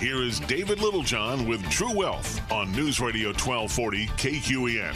[0.00, 4.94] Here is David Littlejohn with True Wealth on News Radio 1240 KQEN.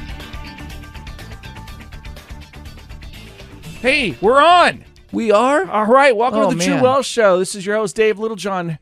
[3.81, 4.85] Hey, we're on.
[5.11, 5.69] We are?
[5.69, 6.81] All right, welcome Oh, to the True.
[6.81, 7.39] Wealth Show.
[7.41, 8.79] This is your host Dave Littlejohn,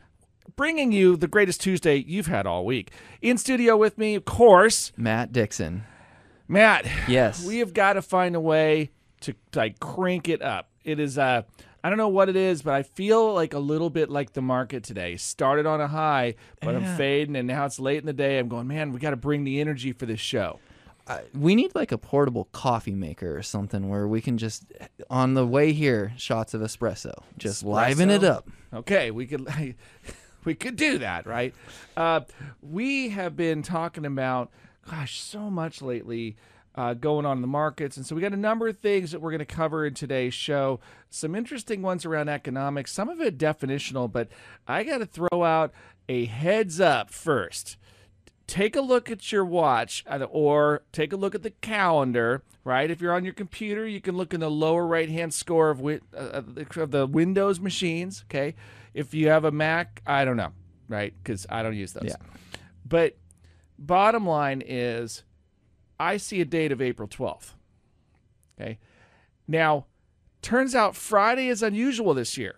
[0.57, 2.91] bringing you the greatest Tuesday you've had all week.
[3.23, 5.85] In studio with me, of course, Matt Dixon.
[6.47, 6.85] Matt.
[7.09, 7.45] Yes.
[7.47, 8.91] we have got to find a way
[9.23, 10.69] to like crank it up.
[10.85, 11.43] It is uh
[11.83, 14.43] I don't know what it is, but I feel like a little bit like the
[14.43, 15.17] market today.
[15.17, 18.39] Started on a high, but I'm fading, and now it's late in the day.
[18.39, 20.59] I'm going, man, we got to bring the energy for this show.
[21.35, 24.65] We need like a portable coffee maker or something where we can just,
[25.09, 27.15] on the way here, shots of espresso.
[27.37, 28.31] Just liven it Espresso.
[28.31, 28.49] up.
[28.73, 29.75] Okay, we could
[30.45, 31.53] we could do that, right?
[31.97, 32.21] Uh,
[32.63, 34.51] we have been talking about,
[34.89, 36.37] gosh, so much lately
[36.75, 39.21] uh, going on in the markets, and so we got a number of things that
[39.21, 40.81] we're going to cover in today's show.
[41.09, 44.29] Some interesting ones around economics, some of it definitional, but
[44.67, 45.73] I got to throw out
[46.09, 47.77] a heads up first.
[48.47, 52.91] Take a look at your watch uh, or take a look at the calendar right?
[52.91, 55.85] If you're on your computer you can look in the lower right hand score of,
[55.85, 58.55] uh, of the windows machines okay?
[58.93, 60.53] If you have a mac i don't know
[60.89, 61.15] right?
[61.23, 62.05] Because i don't use those.
[62.07, 62.17] Yeah.
[62.85, 63.17] but
[63.79, 65.23] bottom line is
[66.01, 67.53] i see a date of april 12th
[68.61, 68.79] okay
[69.47, 69.87] now
[70.43, 72.57] turns out friday is unusual this year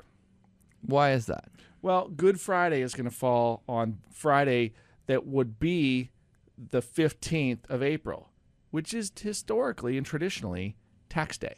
[0.81, 1.49] Why is that?
[1.83, 4.73] well, Good Friday is going to fall on Friday
[5.07, 6.11] that would be
[6.57, 8.31] the 15th of April,
[8.71, 10.77] which is historically and traditionally
[11.09, 11.57] tax day,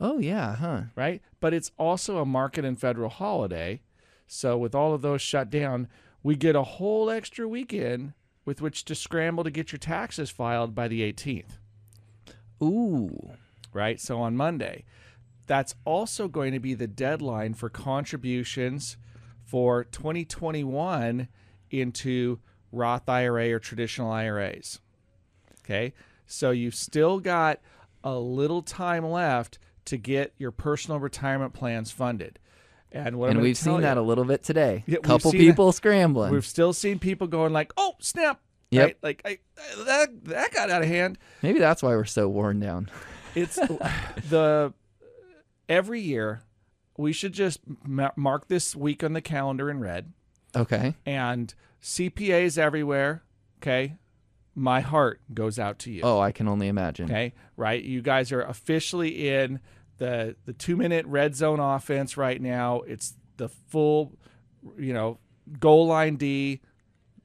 [0.00, 0.82] Oh, yeah, huh?
[0.96, 1.22] right?
[1.38, 3.80] But it's also a market and federal holiday.
[4.26, 5.86] So, with all of those shut down,
[6.24, 10.74] we get a whole extra weekend with which to scramble to get your taxes filed
[10.74, 11.58] by the 18th.
[12.62, 13.32] Ooh.
[13.72, 14.00] right?
[14.00, 14.84] So on Monday,
[15.46, 18.96] that's also going to be the deadline for contributions
[19.44, 21.28] for 2021
[21.70, 22.38] into
[22.72, 24.80] Roth IRA or traditional IRAs.
[25.60, 25.94] Okay,
[26.26, 27.60] so you've still got
[28.02, 32.38] a little time left to get your personal retirement plans funded.
[32.94, 34.84] And what and we've seen you- that a little bit today.
[34.86, 36.32] Yeah, Couple people scrambling.
[36.32, 38.40] We've still seen people going like, "Oh, snap!"
[38.70, 38.84] Yep.
[38.86, 38.96] Right?
[39.02, 39.38] Like I,
[39.84, 41.18] that that got out of hand.
[41.42, 42.88] Maybe that's why we're so worn down.
[43.34, 43.56] It's
[44.28, 44.72] the
[45.68, 46.42] every year
[46.96, 50.12] we should just ma- mark this week on the calendar in red
[50.54, 50.94] Okay.
[51.04, 51.52] and
[51.82, 53.22] CPAs everywhere.
[53.58, 53.96] Okay,
[54.54, 56.02] my heart goes out to you.
[56.04, 57.06] Oh, I can only imagine.
[57.06, 57.82] Okay, right?
[57.82, 59.58] You guys are officially in
[59.98, 62.80] the the two minute red zone offense right now.
[62.80, 64.12] It's the full,
[64.78, 65.18] you know,
[65.58, 66.60] goal line D,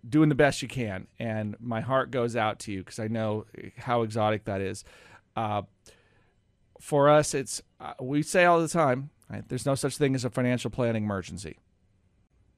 [0.07, 3.45] doing the best you can, and my heart goes out to you because I know
[3.77, 4.83] how exotic that is.
[5.35, 5.63] Uh,
[6.79, 9.47] for us, it's uh, we say all the time, right?
[9.47, 11.57] There's no such thing as a financial planning emergency.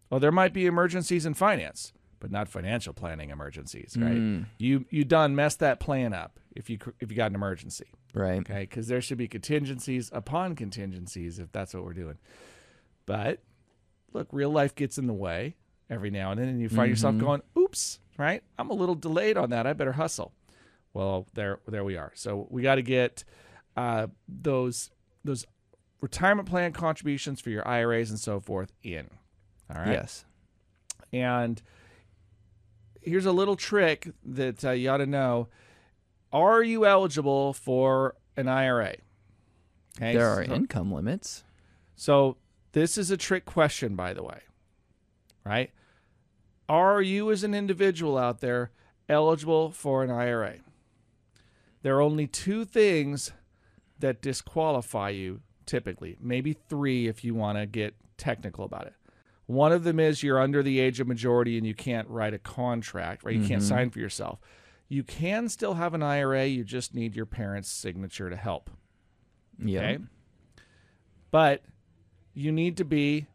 [0.09, 4.17] Well, there might be emergencies in finance, but not financial planning emergencies, right?
[4.17, 4.45] Mm.
[4.57, 8.39] You you done messed that plan up if you if you got an emergency, Right.
[8.39, 8.61] okay?
[8.61, 12.17] Because there should be contingencies upon contingencies if that's what we're doing.
[13.05, 13.39] But
[14.13, 15.55] look, real life gets in the way
[15.89, 18.43] every now and then, and you find yourself going, "Oops!" Right?
[18.59, 19.65] I'm a little delayed on that.
[19.65, 20.33] I better hustle.
[20.93, 22.11] Well, there there we are.
[22.15, 23.23] So we got to get
[23.77, 24.91] uh, those
[25.23, 25.45] those
[26.01, 29.09] retirement plan contributions for your IRAs and so forth in.
[29.73, 29.91] All right.
[29.93, 30.25] Yes.
[31.13, 31.61] And
[33.01, 35.47] here's a little trick that uh, you ought to know.
[36.33, 38.95] Are you eligible for an IRA?
[39.97, 41.43] Okay, There are so, income limits.
[41.95, 42.37] so
[42.71, 44.39] this is a trick question, by the way.
[45.45, 45.71] Right?
[46.69, 48.71] Are you as an individual out there
[49.09, 50.55] eligible for an IRA?
[51.81, 53.31] There are only two things
[53.99, 58.93] that disqualify you typically, maybe three if you want to get technical about it.
[59.47, 62.39] One of them is you're under the age of majority and you can't write a
[62.39, 63.35] contract, right?
[63.35, 63.67] You can't mm-hmm.
[63.67, 64.39] sign for yourself.
[64.91, 68.69] You can still have an IRA, you just need your parents' signature to help.
[69.57, 69.99] Yeah.
[71.31, 71.63] But
[72.33, 73.27] you need to be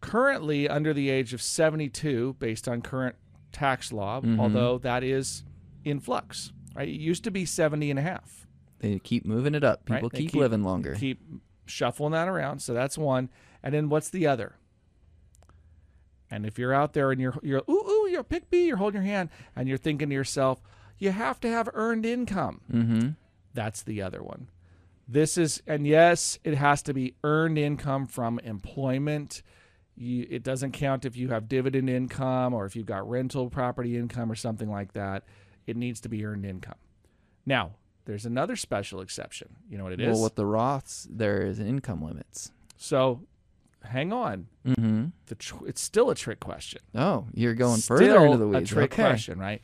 [0.00, 3.14] currently under the age of 72 based on current
[3.52, 4.40] tax law, mm-hmm.
[4.40, 5.44] although that is
[5.84, 6.50] in flux.
[6.74, 6.88] Right?
[6.88, 8.48] It used to be 70 and a half.
[8.80, 9.88] They keep moving it up.
[9.88, 9.98] right?
[9.98, 10.96] People keep, living longer.
[10.96, 11.20] Keep
[11.66, 12.62] shuffling that around.
[12.62, 13.28] So that's one.
[13.62, 14.56] And then what's the other?
[16.32, 19.02] And if you're out there and you're you're ooh ooh you're pick B, you're holding
[19.02, 20.60] your hand and you're thinking to yourself,
[21.00, 22.60] you have to have earned income.
[22.72, 23.08] mm-hmm.
[23.52, 24.48] That's the other one.
[25.08, 29.42] This is, and yes, it has to be earned income from employment.
[29.96, 33.96] You, it doesn't count if you have dividend income or if you've got rental property
[33.98, 35.24] income or something like that.
[35.66, 36.78] It needs to be earned income.
[37.44, 37.72] Now,
[38.04, 39.48] there's another special exception.
[39.68, 40.14] You know what it is?
[40.14, 42.52] Well, with the Roths, there is income limits.
[42.76, 43.22] So,
[43.84, 44.46] hang on.
[44.64, 45.06] Mm-hmm.
[45.26, 46.82] The tr- it's still a trick question.
[46.94, 48.70] Oh, you're going Still further into the weeds.
[48.70, 49.02] A trick okay.
[49.02, 49.60] question, right?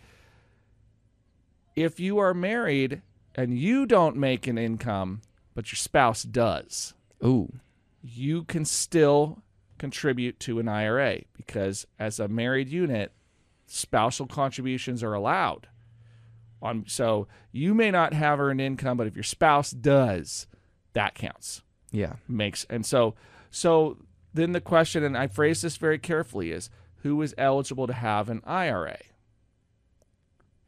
[1.76, 3.02] If you are married
[3.34, 5.20] and you don't make an income,
[5.54, 6.94] but your spouse does,
[7.24, 7.52] Ooh.
[8.02, 9.42] you can still
[9.78, 13.12] contribute to an IRA because as a married unit,
[13.66, 15.68] spousal contributions are allowed.
[16.62, 20.46] On so you may not have earned income, but if your spouse does,
[20.94, 21.62] that counts.
[21.92, 22.14] Yeah.
[22.26, 23.14] Makes and so
[23.50, 23.98] so
[24.32, 26.70] then the question, and I phrase this very carefully, is
[27.02, 28.98] who is eligible to have an IRA?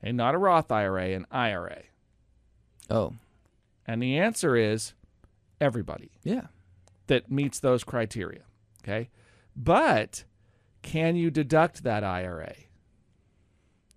[0.02, 1.82] And not a Roth IRA, an IRA.
[2.88, 3.14] Oh.
[3.86, 4.92] And the answer is
[5.60, 6.46] everybody Yeah.
[7.08, 8.42] that meets those criteria.
[8.82, 9.10] Okay.
[9.56, 10.24] But
[10.82, 12.54] can you deduct that IRA?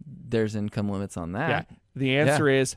[0.06, 1.68] There's income limits on that.
[1.70, 1.78] Yeah.
[1.96, 2.76] The answer is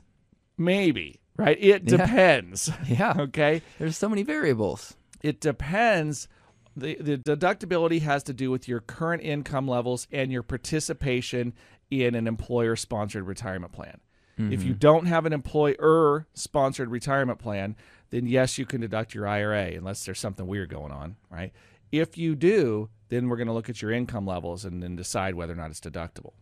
[0.57, 1.57] maybe, right?
[1.59, 1.97] It Yeah.
[1.97, 2.69] depends.
[2.87, 3.13] Yeah.
[3.19, 3.61] Okay.
[3.79, 4.95] There's so many variables.
[5.23, 6.27] It depends.
[6.75, 11.53] The, the deductibility has to do with your current income levels and your participation
[11.89, 13.99] in an employer sponsored retirement plan.
[14.37, 14.79] If you mm-hmm.
[14.79, 17.77] don't have an employer sponsored retirement plan,
[18.09, 21.53] then yes, you can deduct your IRA unless there's something weird going on, right?
[21.89, 25.35] If you do, then we're going to look at your income levels and then decide
[25.35, 26.33] whether or not it's deductible.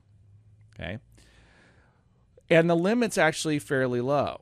[0.74, 0.98] Okay.
[2.50, 4.42] And the limit's actually fairly low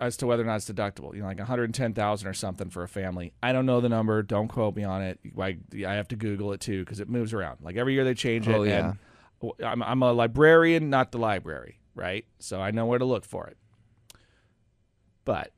[0.00, 1.14] as to whether or not it's deductible.
[1.14, 3.32] You know, like 110,000 or something for a family.
[3.42, 4.22] I don't know the number.
[4.22, 5.18] Don't quote me on it.
[5.38, 5.56] I,
[5.86, 7.58] I have to Google it too because it moves around.
[7.62, 8.54] Like every year they change it.
[8.54, 8.94] Oh, yeah.
[9.42, 12.24] And I'm, I'm a librarian, not the library, right?
[12.38, 13.56] So I know where to look for it.
[15.24, 15.52] But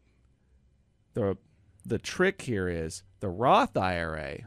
[1.14, 1.36] the
[1.84, 4.40] the trick here is the Roth IRA.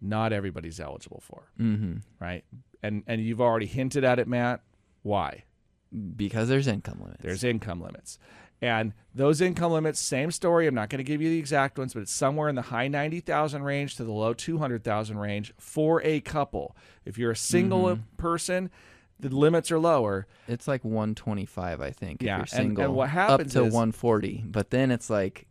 [0.00, 1.96] Not everybody's eligible for, Mm-hmm.
[2.20, 2.44] right?
[2.82, 4.60] And and you've already hinted at it, Matt.
[5.02, 5.44] Why?
[6.16, 7.22] Because there's income limits.
[7.22, 8.18] There's income limits.
[8.60, 10.66] And those income limits, same story.
[10.66, 12.88] I'm not going to give you the exact ones, but it's somewhere in the high
[12.88, 16.76] 90,000 range to the low 200,000 range for a couple.
[17.04, 18.16] If you're a single Mm-hmm.
[18.16, 18.70] person,
[19.20, 20.26] the limits are lower.
[20.48, 22.22] It's like 125, I think.
[22.22, 22.94] Yeah, If and- you're and single.
[22.94, 25.46] what happens up to is- 140, but then it's like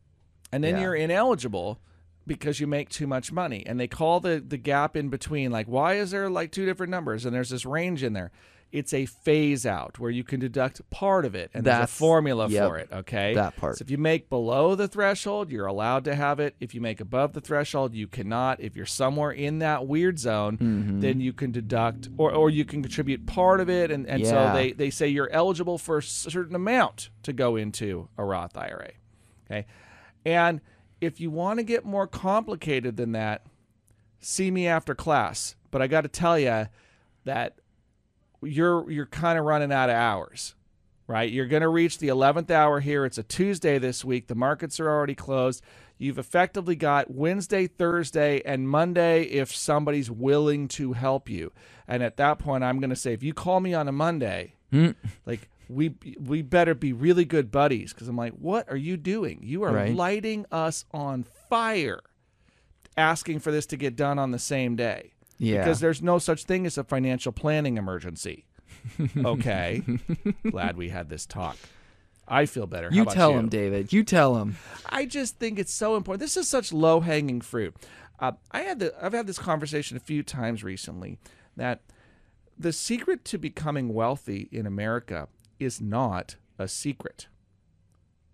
[0.51, 0.81] And then Yeah.
[0.83, 1.79] you're ineligible
[2.25, 3.63] because you make too much money.
[3.65, 6.91] And they call the, the gap in between, like, why is there like two different
[6.91, 7.25] numbers?
[7.25, 8.31] And there's this range in there.
[8.71, 12.49] It's a phase out where you can deduct part of it, and there's a formula
[12.49, 12.89] yep, for it.
[12.91, 13.77] Okay, that part.
[13.77, 16.55] So if you make below the threshold, you're allowed to have it.
[16.59, 18.59] If you make above the threshold, you cannot.
[18.59, 20.99] If you're somewhere in that weird zone, Mm-hmm.
[20.99, 23.89] then you can deduct, or, or you can contribute part of it.
[23.89, 28.09] And, and so they, they say you're eligible for a certain amount to go into
[28.17, 28.91] a Roth IRA.
[29.49, 29.65] Okay,
[30.25, 30.59] and
[30.99, 33.45] if you want to get more complicated than that,
[34.19, 35.55] see me after class.
[35.71, 36.67] But I got to tell you
[37.23, 37.59] that
[38.47, 40.55] you're you're kind of running out of hours,
[41.07, 41.31] right?
[41.31, 43.05] You're going to reach the 11th hour here.
[43.05, 44.27] It's a Tuesday this week.
[44.27, 45.63] The markets are already closed.
[45.97, 51.51] You've effectively got Wednesday, Thursday, and Monday if somebody's willing to help you.
[51.87, 54.53] And at that point, I'm going to say, if you call me on a Monday,
[54.71, 54.91] hmm.
[55.25, 59.39] like we we better be really good buddies because I'm like, what are you doing?
[59.41, 59.95] You are Right.
[59.95, 61.99] lighting us on fire,
[62.95, 65.59] asking for this to get done on the same day yeah.
[65.59, 68.45] because there's no such thing as a financial planning emergency.
[69.17, 69.83] Okay.
[70.49, 71.57] Glad we had this talk.
[72.27, 72.89] I feel better.
[72.89, 73.39] How you tell you?
[73.39, 73.91] him, David.
[73.91, 74.57] You tell him.
[74.85, 76.21] I just think it's so important.
[76.21, 77.75] This is such low hanging fruit.
[78.19, 81.17] Uh, I had the, I've had this conversation a few times recently
[81.55, 81.81] that
[82.57, 85.27] the secret to becoming wealthy in America
[85.59, 87.27] is not a secret.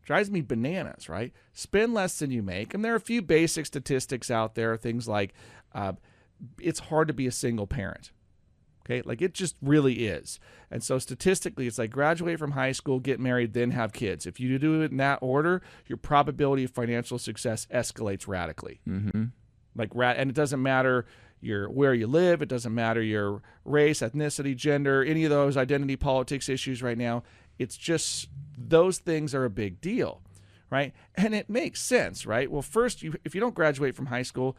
[0.04, 1.32] Drives me bananas, right?
[1.54, 2.74] Spend less than you make.
[2.74, 5.34] And there are a few basic statistics out there, things like
[5.74, 5.94] uh,
[6.60, 8.12] it's hard to be a single parent.
[8.86, 10.40] Okay, like it just really is.
[10.70, 14.26] And so statistically, it's like graduate from high school, get married, then have kids.
[14.26, 18.82] If you do it in that order, your probability of financial success escalates radically.
[18.88, 19.26] Mm-hmm.
[19.76, 21.06] Like rat, and it doesn't matter
[21.40, 22.42] your where you live.
[22.42, 27.24] It doesn't matter your race, ethnicity, gender, any of those identity politics issues right now.
[27.58, 30.22] It's just those things are a big deal,
[30.70, 30.94] right?
[31.16, 32.52] And it makes sense, right?
[32.52, 34.58] Well, first, you, if you don't graduate from high school,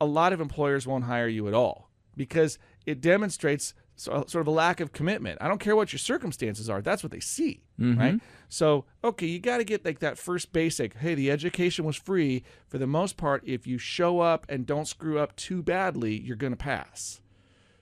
[0.00, 3.74] a lot of employers won't hire you at all because it demonstrates
[4.06, 5.38] uh, sort of a lack of commitment.
[5.40, 6.80] I don't care what your circumstances are.
[6.80, 7.98] That's what they see, mm-hmm.
[7.98, 8.20] right?
[8.48, 12.44] So, okay, you got to get like that first basic, hey, the education was free.
[12.68, 16.36] For the most part, if you show up and don't screw up too badly, you're
[16.36, 17.20] going to pass.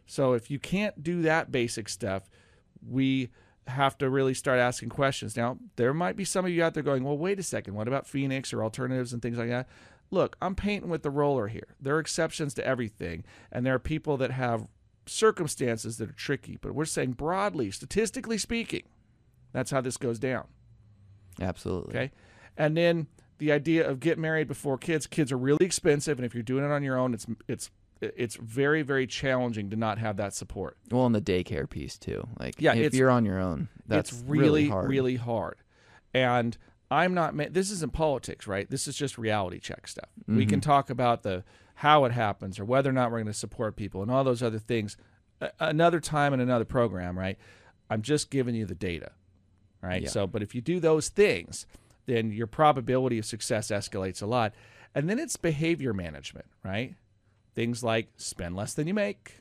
[0.07, 2.31] So, if you can't do that basic stuff,
[2.87, 3.31] we
[3.67, 5.37] have to really start asking questions.
[5.37, 7.89] Now, there might be some of you out there going, well, wait a second, what
[7.89, 9.69] about Phoenix or alternatives and things like that?
[10.11, 11.75] Look, I'm painting with the roller here.
[11.81, 14.69] There are exceptions to everything, and there are people that have
[15.07, 18.83] circumstances that are tricky, but we're saying broadly, statistically speaking,
[19.53, 20.47] that's how this goes down.
[21.41, 21.95] Absolutely.
[21.97, 22.11] Okay.
[22.57, 23.07] And then
[23.39, 25.07] the idea of get married before kids.
[25.07, 27.71] Kids are really expensive, and if you're doing it on your own, it's it's
[28.01, 30.77] it's very very challenging to not have that support.
[30.91, 32.27] Well, and the daycare piece too.
[32.39, 34.89] Like, Yeah, if you're on your own, that's it's really hard.
[34.89, 35.57] really hard.
[36.15, 36.57] And
[36.91, 37.35] I'm not.
[37.35, 38.69] ma- This isn't politics, right?
[38.71, 40.09] This is just reality check stuff.
[40.29, 40.51] We Mm-hmm.
[40.51, 41.45] can talk about the
[41.81, 44.43] how it happens or whether or not we're going to support people and all those
[44.43, 44.97] other things
[45.41, 47.39] a- another time in another program, right?
[47.91, 49.13] I'm just giving you the data,
[49.83, 50.03] right?
[50.03, 50.09] Yeah.
[50.09, 51.67] So, but if you do those things,
[52.07, 54.55] then your probability of success escalates a lot.
[54.95, 56.95] And then it's behavior management, right?
[57.55, 59.41] Things like spend less than you make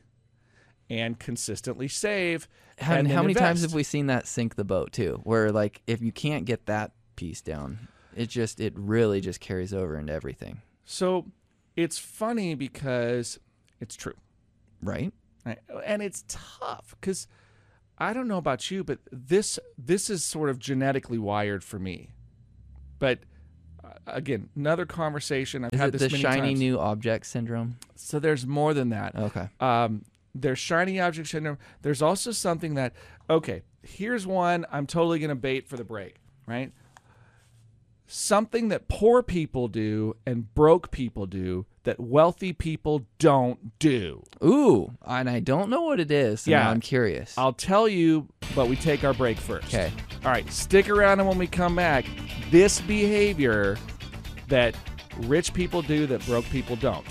[0.89, 2.47] and consistently save.
[2.79, 5.21] How, and how many times have we seen that sink the boat too?
[5.23, 9.73] Where like if you can't get that piece down, it just it really just carries
[9.73, 11.25] over into everything, So
[11.75, 13.39] it's funny because
[13.81, 14.13] it's true.
[14.81, 15.13] right?
[15.45, 15.59] Right?
[15.85, 17.27] And it's tough because
[17.97, 22.11] I don't know about you, but this this is sort of genetically wired for me.
[22.99, 23.19] But
[23.83, 25.63] uh, again, another conversation.
[25.65, 26.59] I've Is had it this the many shiny times.
[26.59, 27.77] new object syndrome?
[27.95, 29.15] So there's more than that.
[29.15, 29.49] Okay.
[29.59, 30.03] Um,
[30.33, 31.57] there's shiny object syndrome.
[31.81, 32.93] There's also something that
[33.29, 33.61] okay.
[33.83, 36.15] Here's one I'm totally gonna bait for the break.
[36.47, 36.71] Right.
[38.07, 44.23] Something that poor people do and broke people do that wealthy people don't do.
[44.43, 46.47] Ooh, and I don't know what it is.
[46.47, 46.69] Yeah.
[46.69, 47.35] I'm curious.
[47.37, 49.67] I'll tell you, but we take our break first.
[49.73, 49.91] Okay.
[50.23, 52.05] All right, stick around, and when we come back,
[52.51, 53.77] this behavior
[54.49, 54.75] that
[55.21, 57.05] rich people do that broke people don't.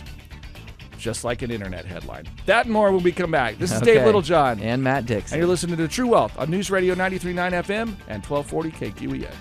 [0.97, 2.25] Just like an internet headline.
[2.47, 3.59] That and more when we come back.
[3.59, 4.61] This is Dave Littlejohn.
[4.61, 5.35] and Matt Dixon.
[5.35, 7.35] and you're listening to True Wealth on News Radio 93.9
[7.65, 9.35] FM and 1240 KQEN.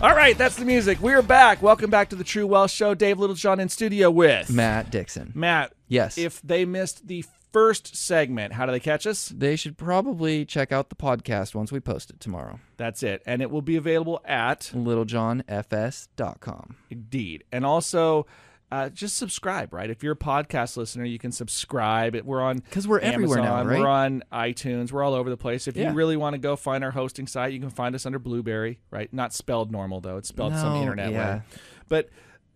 [0.00, 1.00] All right, that's the music.
[1.00, 1.60] We're back.
[1.60, 2.94] Welcome back to the True Wealth Show.
[2.94, 5.32] Dave Littlejohn in studio with Matt Dixon.
[5.34, 5.72] Matt.
[5.88, 6.16] Yes.
[6.16, 9.30] If they missed the first segment, how do they catch us?
[9.30, 12.60] They should probably check out the podcast once we post it tomorrow.
[12.76, 13.24] That's it.
[13.26, 16.76] And it will be available at littlejohnfs.com.
[16.90, 17.42] Indeed.
[17.50, 18.24] And also,
[18.70, 19.88] uh, just subscribe, right?
[19.88, 22.14] If you're a podcast listener, you can subscribe.
[22.22, 23.80] We're on because we're everywhere now, right?
[23.80, 24.92] We're on iTunes.
[24.92, 25.66] We're all over the place.
[25.66, 25.88] If Yeah.
[25.90, 28.80] you really want to go find our hosting site, you can find us under Blubrry,
[28.90, 29.12] right?
[29.12, 31.34] Not spelled normal though; it's spelled some No, internet yeah.
[31.36, 31.42] way.
[31.88, 32.08] But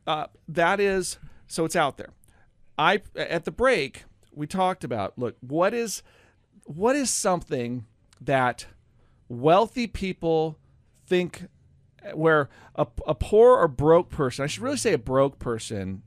[0.07, 2.11] uh, that is so it's out there.
[2.79, 4.05] I at the break
[4.35, 6.03] we talked about look what is
[6.65, 7.85] what is something
[8.21, 8.67] that
[9.29, 10.59] wealthy people
[11.07, 11.47] think
[12.15, 16.03] where a, a poor or broke person I should really say a broke person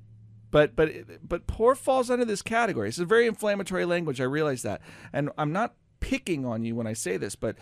[0.51, 0.91] but but
[1.27, 4.81] but poor falls under this category it's a very inflammatory language I realize that
[5.13, 7.55] and I'm not picking on you when I say this but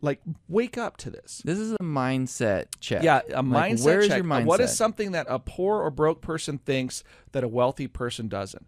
[0.00, 3.02] like wake up to this This is a mindset check.
[3.04, 4.16] yeah, a Like, mindset Where is check.
[4.16, 4.44] your mindset?
[4.46, 8.66] What is something that a poor or broke person thinks that a wealthy person doesn't?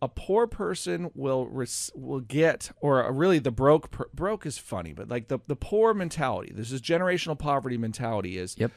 [0.00, 4.92] A poor person will res- will get, or really the broke per- broke is funny,
[4.92, 6.52] but like the the poor mentality.
[6.54, 8.38] This is generational poverty mentality.
[8.38, 8.70] Is Yep.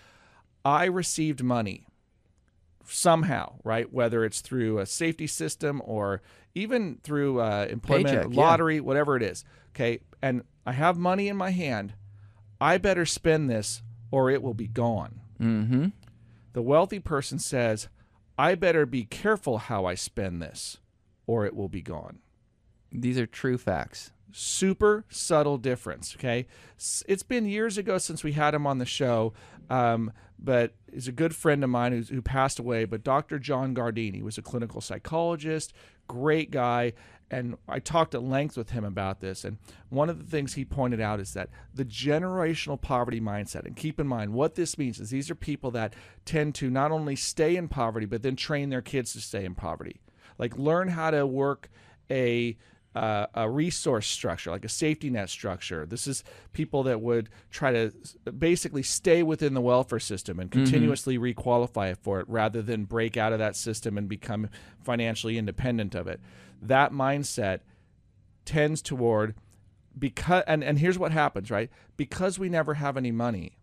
[0.66, 1.86] I received money
[2.86, 3.92] somehow, right?
[3.92, 6.22] Whether it's through a safety system or
[6.56, 8.42] even through uh, employment Paycheck, yeah.
[8.42, 9.44] lottery, whatever it is.
[9.76, 11.94] Okay, and I have money in my hand.
[12.60, 15.22] I better spend this or it will be gone.
[15.40, 15.88] Mm-hmm.
[16.54, 17.88] The wealthy person says,
[18.38, 20.78] I better be careful how I spend this
[21.28, 22.20] or it will be gone.
[22.92, 24.12] These are true facts.
[24.34, 26.16] Super subtle difference.
[26.18, 26.48] Okay.
[27.08, 29.34] It's been years ago since we had him on the show,
[29.70, 32.86] um, but he's a good friend of mine who's, who passed away.
[32.86, 33.40] But Dr.
[33.40, 35.74] John Gardini was a clinical psychologist,
[36.08, 36.94] great guy.
[37.30, 39.46] And I talked at length with him about this.
[39.46, 43.74] And one of the things he pointed out is that the generational poverty mindset, and
[43.74, 45.94] keep in mind what this means is these are people that
[46.26, 49.56] tend to not only stay in poverty, but then train their kids to stay in
[49.56, 50.02] poverty.
[50.42, 51.70] Like learn how to work
[52.10, 52.58] a
[52.94, 55.86] uh, a resource structure, like a safety net structure.
[55.86, 57.94] This is people that would try to
[58.38, 63.32] basically stay within the welfare system and continuously requalify for it rather than break out
[63.32, 64.50] of that system and become
[64.84, 66.20] financially independent of it.
[66.62, 67.62] That mindset
[68.44, 69.36] tends toward
[69.98, 71.70] because and, and here's what happens, right?
[71.96, 73.54] Because we never have any money,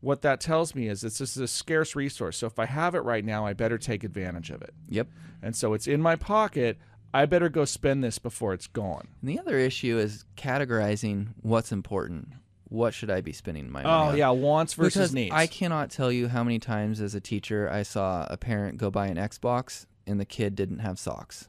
[0.00, 2.36] what that tells me is this is a scarce resource.
[2.38, 4.72] So if I have it right now, I better take advantage of it.
[4.88, 5.08] Yep.
[5.42, 6.78] And so it's in my pocket.
[7.12, 9.08] I better go spend this before it's gone.
[9.20, 12.28] And the other issue is categorizing what's important.
[12.68, 14.16] What should I be spending my money Oh on?
[14.18, 15.34] yeah, wants versus because needs.
[15.34, 18.90] I cannot tell you how many times as a teacher I saw a parent go
[18.90, 21.48] buy an Xbox and the kid didn't have socks.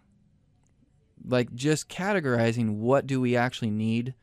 [1.27, 4.13] Like just categorizing what do we actually need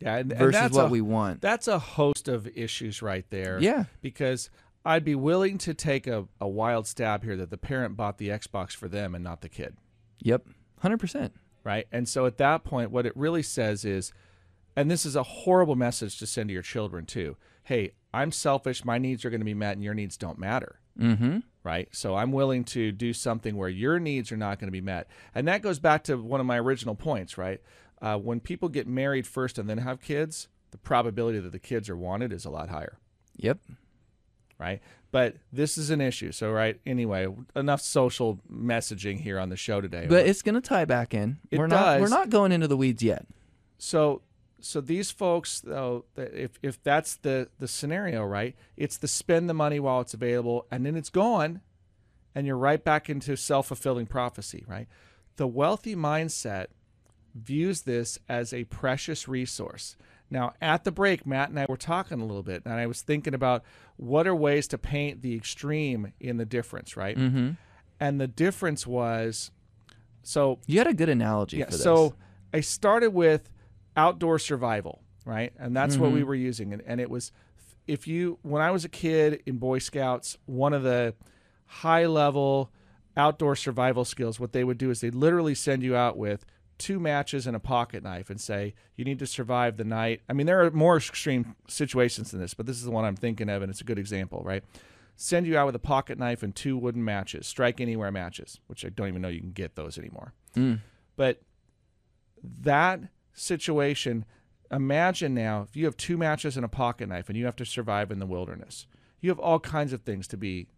[0.00, 1.40] yeah, and, and versus that's what a, we want.
[1.40, 3.58] That's a host of issues right there.
[3.60, 3.84] Yeah.
[4.00, 4.50] Because
[4.84, 8.28] I'd be willing to take a, a wild stab here that the parent bought the
[8.28, 9.76] Xbox for them and not the kid.
[10.20, 10.46] Yep.
[10.82, 11.30] 100%.
[11.64, 11.86] right?
[11.90, 14.12] And so at that point, what it really says is,
[14.76, 17.36] and this is a horrible message to send to your children too.
[17.64, 20.80] hey, I'm selfish, my needs are going to be met, and your needs don't matter.
[20.98, 21.40] Mm-hmm.
[21.62, 21.88] Right.
[21.92, 25.06] So I'm willing to do something where your needs are not going to be met.
[25.34, 27.60] And that goes back to one of my original points, right?
[28.00, 31.88] Uh, when people get married first and then have kids, the probability that the kids
[31.88, 32.98] are wanted is a lot higher.
[33.36, 33.58] Yep.
[34.58, 34.80] Right.
[35.10, 36.32] But this is an issue.
[36.32, 36.80] So, right.
[36.84, 40.06] Anyway, enough social messaging here on the show today.
[40.08, 41.38] But it's going to tie back in.
[41.50, 42.00] It we're not.
[42.00, 43.26] We're not going into the weeds yet.
[43.78, 44.22] So
[44.60, 48.56] so these folks though if if that's the the scenario, right?
[48.76, 51.60] It's the spend the money while it's available and then it's gone
[52.34, 54.88] and you're right back into self-fulfilling prophecy, right?
[55.36, 56.66] The wealthy mindset
[57.38, 59.96] views this as a precious resource.
[60.30, 63.00] Now, at the break, Matt and I were talking a little bit, and I was
[63.00, 63.64] thinking about
[63.96, 67.16] what are ways to paint the extreme in the difference, right?
[67.16, 67.50] Mm-hmm.
[67.98, 69.50] And the difference was
[70.22, 71.82] so You had a good analogy yeah, for this.
[71.82, 72.14] so
[72.52, 73.48] I started with
[73.96, 75.52] outdoor survival, right?
[75.58, 76.14] And that's what Mm-hmm.
[76.16, 76.72] we were using.
[76.74, 77.32] And, and it was,
[77.86, 81.14] if you, when I was a kid in Boy Scouts, one of the
[81.66, 82.70] high level
[83.16, 86.44] outdoor survival skills, what they would do is they literally send you out with
[86.78, 90.22] two matches and a pocket knife and say, you need to survive the night.
[90.28, 93.16] I mean, there are more extreme situations than this, but this is the one I'm
[93.16, 94.62] thinking of, and it's a good example, right?
[95.16, 98.84] Send you out with a pocket knife and two wooden matches, strike anywhere matches, which
[98.84, 100.32] I don't even know you can get those anymore.
[100.54, 100.80] Mm.
[101.16, 101.42] But
[102.42, 103.00] that
[103.32, 104.24] situation,
[104.70, 107.64] imagine now if you have two matches and a pocket knife and you have to
[107.64, 108.86] survive in the wilderness,
[109.20, 110.68] you have all kinds of things to be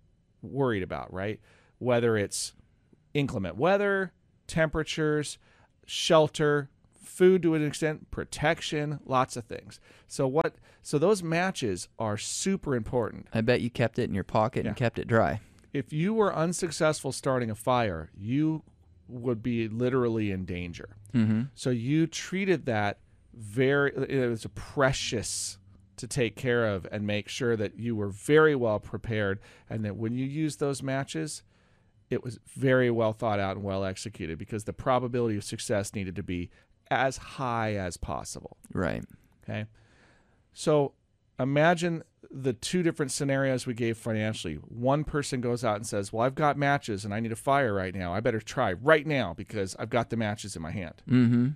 [0.40, 1.38] worried about, right?
[1.78, 2.54] Whether it's
[3.12, 4.12] inclement weather,
[4.46, 5.38] temperatures,
[5.86, 6.68] shelter,
[7.02, 9.80] food to an extent, protection, lots of things.
[10.08, 13.26] So what so those matches are super important.
[13.34, 14.70] I bet you kept it in your pocket Yeah.
[14.70, 15.40] and kept it dry.
[15.72, 18.62] If you were unsuccessful starting a fire, you
[19.08, 20.96] would be literally in danger.
[21.14, 21.42] Mm-hmm.
[21.54, 22.98] So you treated that
[23.34, 25.58] very it was precious
[25.96, 29.96] to take care of and make sure that you were very well prepared and that
[29.96, 31.42] when you use those matches
[32.10, 36.16] it was very well thought out and well executed because the probability of success needed
[36.16, 36.50] to be
[36.90, 38.56] as high as possible.
[38.74, 39.04] Right.
[39.44, 39.66] Okay.
[40.52, 40.92] So
[41.38, 44.54] imagine the two different scenarios we gave financially.
[44.54, 47.72] One person goes out and says, Well, I've got matches and I need a fire
[47.72, 48.12] right now.
[48.12, 51.02] I better try right now because I've got the matches in my hand.
[51.08, 51.48] Mm-hmm.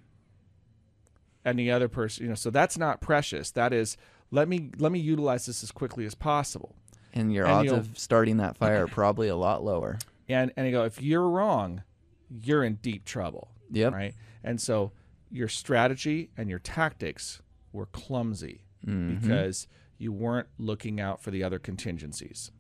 [1.45, 3.51] And the other person, you know, so that's not precious.
[3.51, 3.97] That is,
[4.31, 6.75] let me let me utilize this as quickly as possible.
[7.13, 9.99] And your And odds of starting that fire are probably a lot lower.
[10.29, 11.83] And and I go, if you're wrong,
[12.31, 13.51] you're in deep trouble.
[13.71, 13.93] Yep.
[13.93, 14.15] Right.
[14.43, 14.93] And so
[15.31, 17.41] your strategy and your tactics
[17.73, 19.21] were clumsy Mhm.
[19.21, 19.67] because
[19.99, 22.51] you weren't looking out for the other contingencies.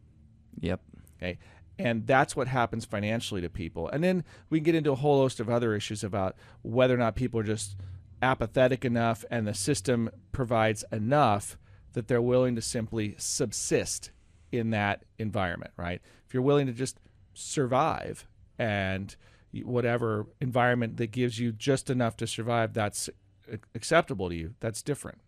[0.61, 0.81] Yep.
[1.17, 1.39] Okay.
[1.79, 3.89] And that's what happens financially to people.
[3.89, 6.99] And then we can get into a whole host of other issues about whether or
[6.99, 7.77] not people are just
[8.23, 11.59] apathetic enough and the system provides enough
[11.93, 14.11] that they're willing to simply subsist
[14.53, 16.01] in that environment, right?
[16.27, 16.99] If you're willing to just
[17.35, 18.27] survive
[18.59, 19.15] and
[19.63, 23.09] whatever environment that gives you just enough to survive, that's
[23.75, 24.55] acceptable to you.
[24.61, 25.19] That's different,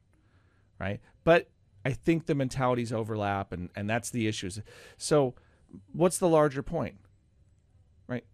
[0.80, 1.00] right?
[1.24, 1.48] But
[1.84, 4.60] I think the mentalities overlap, and, and that's the issues.
[4.96, 5.34] So,
[5.92, 6.96] what's the larger point,
[8.08, 8.24] right?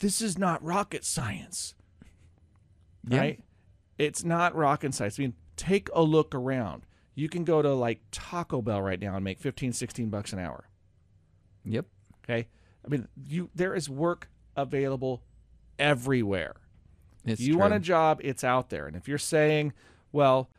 [0.00, 1.74] This is not rocket science,
[3.08, 3.18] Yeah.
[3.18, 3.40] right?
[3.98, 5.20] It's not rocket science.
[5.20, 6.82] I mean, take a look around.
[7.14, 10.40] You can go to like Taco Bell right now and make 15, 16 bucks an
[10.40, 10.68] hour.
[11.64, 11.86] Yep.
[12.24, 12.48] Okay.
[12.84, 15.22] I mean, you there is work available
[15.78, 16.54] everywhere.
[17.24, 17.60] It's you true.
[17.60, 18.86] want a job, it's out there.
[18.86, 19.72] And if you're saying,
[20.12, 20.50] well,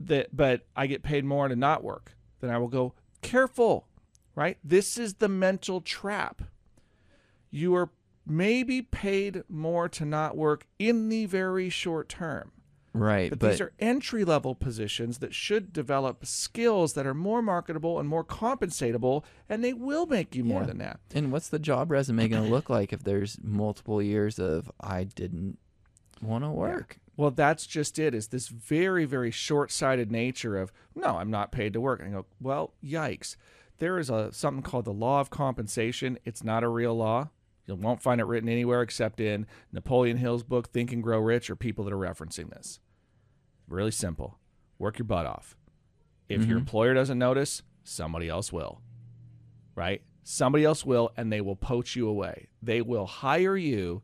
[0.00, 3.86] that but I get paid more to not work, then I will go, careful,
[4.34, 4.58] right?
[4.64, 6.42] This is the mental trap.
[7.50, 7.90] You are
[8.26, 12.52] maybe paid more to not work in the very short term.
[12.92, 17.42] Right, But, but these are entry level positions that should develop skills that are more
[17.42, 20.66] marketable and more compensatable, and they will make you more Yeah.
[20.66, 21.00] than that.
[21.14, 25.04] and what's the job resume going to look like if there's multiple years of I
[25.04, 25.58] didn't
[26.22, 26.98] want to work?
[27.16, 28.14] Well, that's just it.
[28.14, 31.98] Is this very, very short-sighted nature of no, I'm not paid to work.
[32.00, 33.36] And I go, well, yikes.
[33.78, 36.18] There is a something called the law of compensation.
[36.24, 37.30] It's not a real law.
[37.68, 41.50] You won't find it written anywhere except in Napoleon Hill's book Think and Grow Rich
[41.50, 42.80] or people that are referencing this.
[43.68, 44.38] Really simple.
[44.78, 45.54] Work your butt off.
[46.30, 46.58] If your mm-hmm.
[46.58, 48.80] employer doesn't notice, somebody else will.
[49.74, 50.02] Right?
[50.24, 52.48] Somebody else will and they will poach you away.
[52.62, 54.02] They will hire you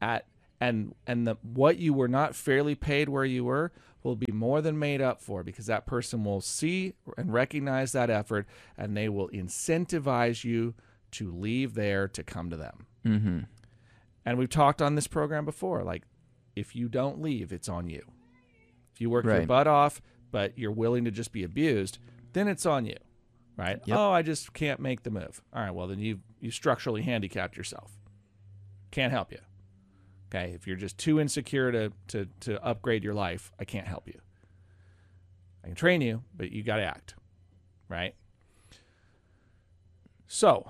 [0.00, 0.26] at
[0.60, 3.72] and and the what you were not fairly paid where you were
[4.04, 8.10] will be more than made up for because that person will see and recognize that
[8.10, 10.74] effort and they will incentivize you
[11.14, 12.86] to leave there to come to them.
[13.04, 13.38] Mm-hmm.
[14.26, 16.02] And we've talked on this program before like
[16.56, 18.02] if you don't leave it's on you.
[18.92, 20.00] If you work your butt off
[20.30, 21.98] but you're willing to just be abused,
[22.32, 22.96] then it's on you,
[23.56, 23.80] right?
[23.84, 23.96] Yep.
[23.96, 25.40] Oh, I just can't make the move.
[25.52, 27.92] All right, well then you you structurally handicapped yourself.
[28.90, 29.38] Can't help you.
[30.28, 34.08] Okay, if you're just too insecure to to to upgrade your life, I can't help
[34.08, 34.20] you.
[35.62, 37.14] I can train you, but you got to act,
[37.88, 38.14] right?
[40.26, 40.68] So,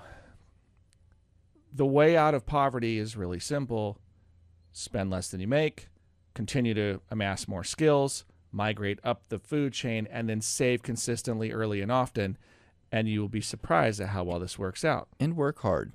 [1.75, 3.99] the way out of poverty is really simple
[4.71, 5.87] spend less than you make,
[6.33, 11.79] continue to amass more skills, migrate up the food chain, and then save consistently early
[11.81, 12.37] and often.
[12.91, 15.07] And you will be surprised at how well this works out.
[15.19, 15.93] And work hard.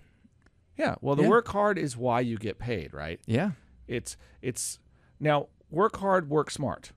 [0.78, 0.94] Yeah.
[1.02, 1.28] Well, the Yeah.
[1.28, 3.20] work hard is why you get paid, right?
[3.26, 3.50] Yeah.
[3.86, 4.78] It's, it's,
[5.18, 6.92] now work hard, work smart.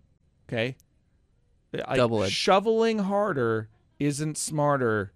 [0.47, 0.77] Okay.
[1.95, 2.31] Double-edged.
[2.31, 3.67] Shoveling harder
[3.99, 5.11] isn't smarter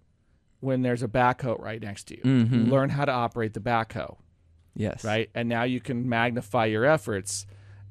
[0.60, 2.22] when there's a backhoe right next to you.
[2.22, 2.68] Mhm.
[2.70, 4.16] Learn how to operate the backhoe.
[4.74, 5.04] Yes.
[5.04, 5.28] right?
[5.34, 7.46] And now you can magnify your efforts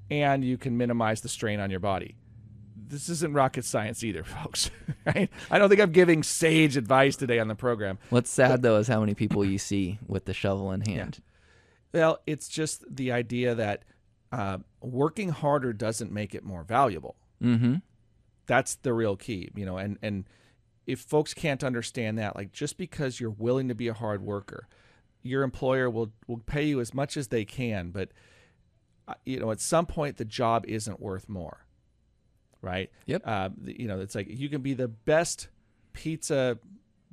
[0.09, 2.15] and you can minimize the strain on your body.
[2.89, 4.71] This isn't rocket science either, folks.
[5.05, 5.29] Right?
[5.51, 7.99] I don't think I'm giving sage advice today on the program.
[8.09, 11.19] What's sad though is how many people you see with the shovel in hand.
[11.93, 13.83] Well, it's just the idea that
[14.31, 17.15] uh, working harder doesn't make it more valuable.
[17.43, 17.75] Mm-hmm.
[18.45, 19.77] That's the real key, you know.
[19.77, 20.23] And and
[20.87, 24.67] if folks can't understand that, like just because you're willing to be a hard worker,
[25.21, 28.09] your employer will will pay you as much as they can, but
[29.07, 31.65] uh, you know at some point the job isn't worth more,
[32.61, 32.89] right?
[33.05, 33.21] Yep.
[33.25, 35.49] Uh, you know, it's like you can be the best
[35.93, 36.57] pizza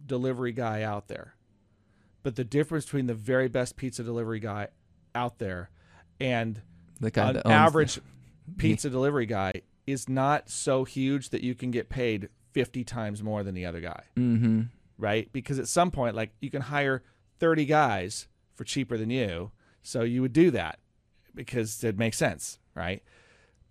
[0.06, 1.34] delivery guy out there,
[2.22, 4.68] but the difference between the very best pizza delivery guy
[5.14, 5.70] out there
[6.20, 6.60] and
[7.00, 8.00] The an owns the- average
[8.56, 13.42] pizza delivery guy is not so huge that you can get paid 50 times more
[13.44, 14.62] than the other guy, Mm-hmm.
[14.96, 15.30] right?
[15.32, 17.02] Because at some point, like you can hire
[17.40, 19.50] 30 guys for cheaper than you.
[19.82, 20.78] So you would do that
[21.34, 23.02] because it makes sense, right?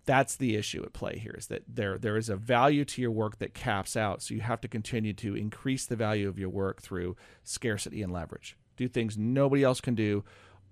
[0.06, 3.10] That's the issue at play here is that there there is a value to your
[3.10, 4.20] work that caps out.
[4.22, 8.12] So you have to continue to increase the value of your work through scarcity and
[8.12, 8.56] leverage.
[8.76, 10.22] Do things nobody else can do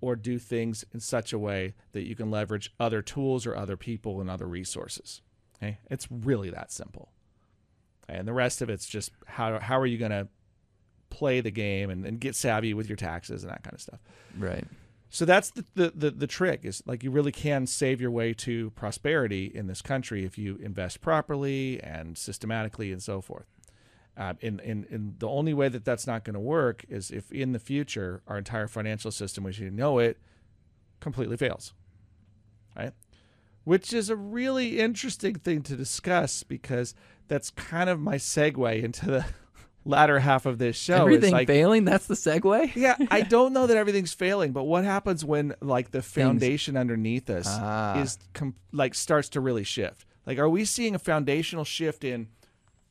[0.01, 3.75] or do things in such a way that you can leverage other tools or other
[3.75, 5.21] people and other resources.
[5.57, 5.79] Okay?
[5.89, 7.09] It's really that simple.
[8.17, 10.27] And the rest of it's just how how are you going to
[11.09, 13.99] play the game and, and get savvy with your taxes and that kind of stuff.
[14.37, 14.65] Right.
[15.09, 18.33] So that's the, the, the, the trick is like you really can save your way
[18.33, 23.45] to prosperity in this country if you invest properly and systematically and so forth.
[24.17, 27.31] Uh, and, and, and the only way that that's not going to work is if
[27.31, 30.17] in the future our entire financial system, as you know it,
[30.99, 31.73] completely fails.
[32.75, 32.93] Right?
[33.63, 36.93] Which is a really interesting thing to discuss because
[37.27, 39.25] that's kind of my segue into the
[39.85, 40.95] latter half of this show.
[41.01, 41.85] Everything like, failing.
[41.85, 42.75] That's the segue.
[42.75, 47.29] yeah, I don't know that everything's failing, but what happens when like the foundation underneath
[47.29, 47.99] us Ah.
[48.01, 50.05] is com- like starts to really shift?
[50.25, 52.27] Like, are we seeing a foundational shift in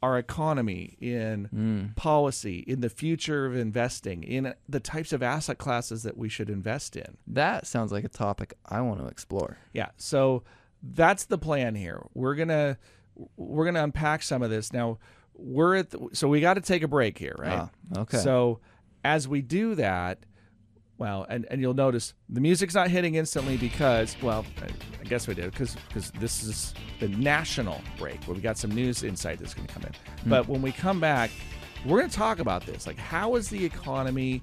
[0.03, 1.97] our economy, in Mm.
[1.97, 6.51] policy, in the future of investing, in the types of asset classes that we should
[6.51, 7.17] invest in?
[7.27, 9.59] That sounds like a topic I want to explore.
[9.73, 9.91] Yeah.
[9.97, 10.43] So
[10.83, 12.05] that's the plan here.
[12.15, 12.79] We're gonna
[13.37, 14.99] we're gonna unpack some of this now.
[15.35, 17.69] We're at the, so we got to take a break here, right?
[17.95, 18.19] Ah, okay.
[18.19, 18.61] So
[19.05, 20.19] as we do that,
[20.99, 24.45] well, and, and you'll notice the music's not hitting instantly because, well,
[25.01, 28.71] I, guess we did because because this is the national break where we got some
[28.71, 29.93] news insight that's going to come in.
[30.27, 31.31] But when we come back,
[31.85, 32.87] we're going to talk about this.
[32.87, 34.43] Like, how is the economy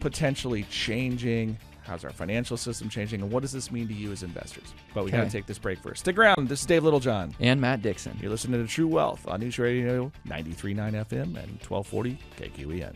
[0.00, 1.56] potentially changing?
[1.82, 3.22] How's our financial system changing?
[3.22, 4.74] And what does this mean to you as investors?
[4.94, 6.00] But we got to take this break first.
[6.00, 6.48] Stick around.
[6.48, 7.34] This is Dave Littlejohn.
[7.40, 8.16] and Matt Dixon.
[8.20, 12.94] You're listening to True Wealth on News Radio 93.9 FM and 1240 KQEN.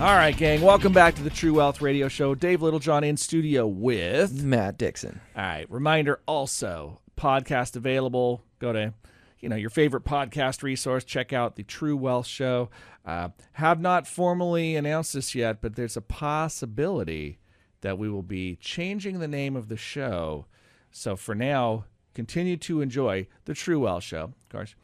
[0.00, 0.60] All right, gang.
[0.62, 2.34] Welcome back to the True Wealth Radio Show.
[2.34, 4.42] Dave Littlejohn in studio with.
[4.42, 5.20] Matt Dixon.
[5.36, 5.70] All right.
[5.70, 8.42] Reminder also podcast available.
[8.58, 8.92] Go to
[9.40, 11.04] you know your favorite podcast resource.
[11.04, 12.70] Check out the True Wealth Show.
[13.06, 17.38] Uh, have not formally announced this yet, but there's a possibility
[17.80, 20.46] that we will be changing the name of the show.
[20.90, 24.74] So for now, continue to enjoy the True Wealth Show, of course.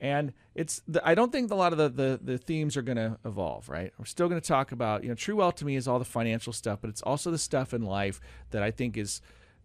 [0.00, 2.96] And it's the, I don't think a lot of the, the, the themes are going
[2.96, 3.92] to evolve, right?
[3.98, 6.04] We're still going to talk about, you know, True Wealth to me is all the
[6.04, 9.20] financial stuff, but it's also the stuff in life that I think is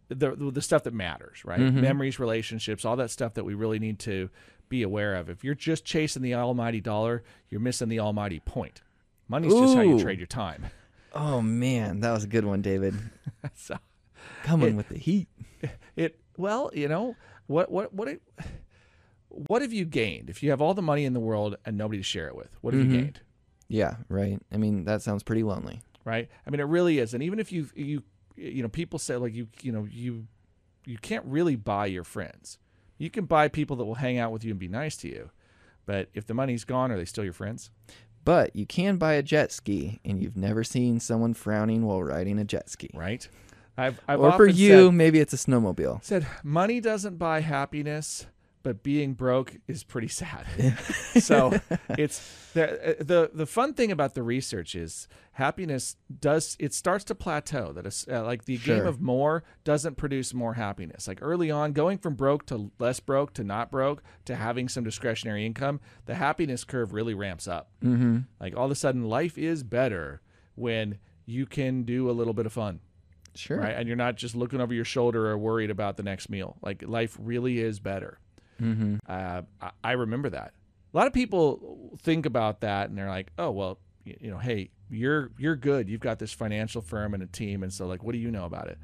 [0.10, 1.60] the the stuff that matters, right?
[1.60, 1.82] Mm-hmm.
[1.82, 4.30] Memories, relationships, all that stuff that we really need to
[4.70, 5.30] be aware of.
[5.30, 8.82] If you're just chasing the almighty dollar, you're missing the almighty point.
[9.28, 10.66] Money's just how you trade your time.
[11.16, 12.96] Oh man, that was a good one, David.
[13.56, 13.78] so
[14.44, 15.28] Coming It- with the heat.
[15.96, 17.16] it well, you know,
[17.48, 18.22] what what what it,
[19.30, 22.00] what have you gained if you have all the money in the world and nobody
[22.00, 22.50] to share it with?
[22.62, 23.02] What have you Mhm.
[23.04, 23.22] gained?
[23.68, 24.40] Yeah, right.
[24.52, 25.82] I mean, that sounds pretty lonely.
[26.04, 26.30] right?
[26.46, 27.16] I mean, it really is.
[27.16, 28.04] And even if you you
[28.36, 30.28] you know, people say like you you know you
[30.86, 32.60] you can't really buy your friends,
[33.00, 35.32] You can buy people that will hang out with you and be nice to you,
[35.88, 37.72] but if the money's gone, are they still your friends?
[38.26, 42.40] But you can buy a jet ski, and you've never seen someone frowning while riding
[42.40, 42.90] a jet ski.
[42.94, 43.28] Right?
[43.78, 46.04] I've, I've or for you, said, maybe it's a snowmobile.
[46.04, 48.26] said money doesn't buy happiness,
[48.66, 50.44] but being broke is pretty sad.
[51.20, 51.54] so
[52.00, 57.14] it's the, the the fun thing about the research is happiness does it starts to
[57.14, 57.72] plateau.
[57.74, 61.08] That is uh, like the game of more doesn't produce more happiness.
[61.08, 64.84] Like early on, going from broke to less broke to not broke to having some
[64.84, 67.70] discretionary income, the happiness curve really ramps up.
[67.84, 68.22] Mm-hmm.
[68.40, 70.24] Like all of a sudden, life is better
[70.56, 70.98] when
[71.28, 72.80] you can do a little bit of fun
[73.36, 73.58] Sure.
[73.58, 73.76] right?
[73.76, 76.58] And you're not just looking over your shoulder or worried about the next meal.
[76.62, 78.20] Like life really is better.
[78.62, 78.96] Mm-hmm.
[79.08, 80.54] Uh, I, I remember that.
[80.94, 84.38] A lot of people think about that and they're like, "Oh, well, y- you know,
[84.38, 85.90] hey, you're you're good.
[85.90, 88.46] You've got this financial firm and a team, and so like, what do you know
[88.46, 88.78] about it?"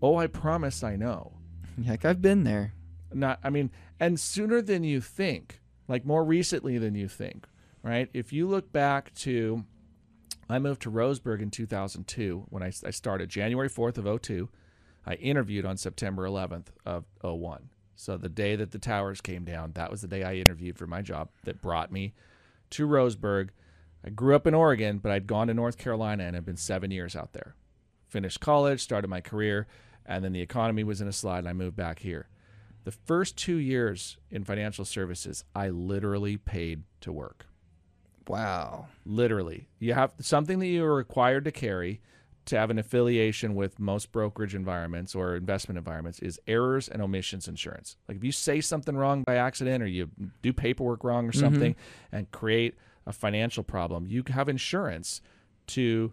[0.00, 1.32] Oh, I promise I know.
[1.86, 2.72] Heck, I've been there.
[3.12, 7.46] Not, I mean, and sooner than you think, like more recently than you think,
[7.82, 8.08] right?
[8.12, 9.64] If you look back to,
[10.48, 14.48] I moved to Roseburg in 2002 when I, I started January 4th of 02.
[15.06, 17.70] I interviewed on September 11th of 01.
[17.96, 20.86] So the day that the towers came down, that was the day I interviewed for
[20.86, 22.14] my job that brought me
[22.70, 23.48] to Roseburg.
[24.04, 26.90] I grew up in Oregon, but I'd gone to North Carolina and had been seven
[26.90, 27.56] years out there.
[28.06, 29.66] Finished college, started my career,
[30.04, 32.28] and then the economy was in a slide and I moved back here.
[32.84, 37.46] The first two years in financial services, I literally paid to work.
[38.28, 38.88] Wow.
[39.04, 39.68] Literally.
[39.78, 42.00] You have something that you are required to carry
[42.46, 47.48] to have an affiliation with most brokerage environments or investment environments is errors and omissions
[47.48, 47.96] insurance.
[48.08, 50.10] Like if you say something wrong by accident or you
[50.42, 51.74] do paperwork wrong or something
[52.12, 52.74] and create
[53.06, 55.20] a financial problem, you have insurance
[55.68, 56.12] to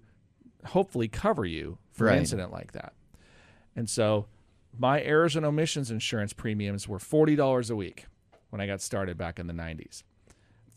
[0.65, 2.93] hopefully cover you for an incident like that.
[3.75, 4.27] And so
[4.77, 8.05] my errors and omissions insurance premiums were $40 a week
[8.49, 10.03] when I got started back in the 90s.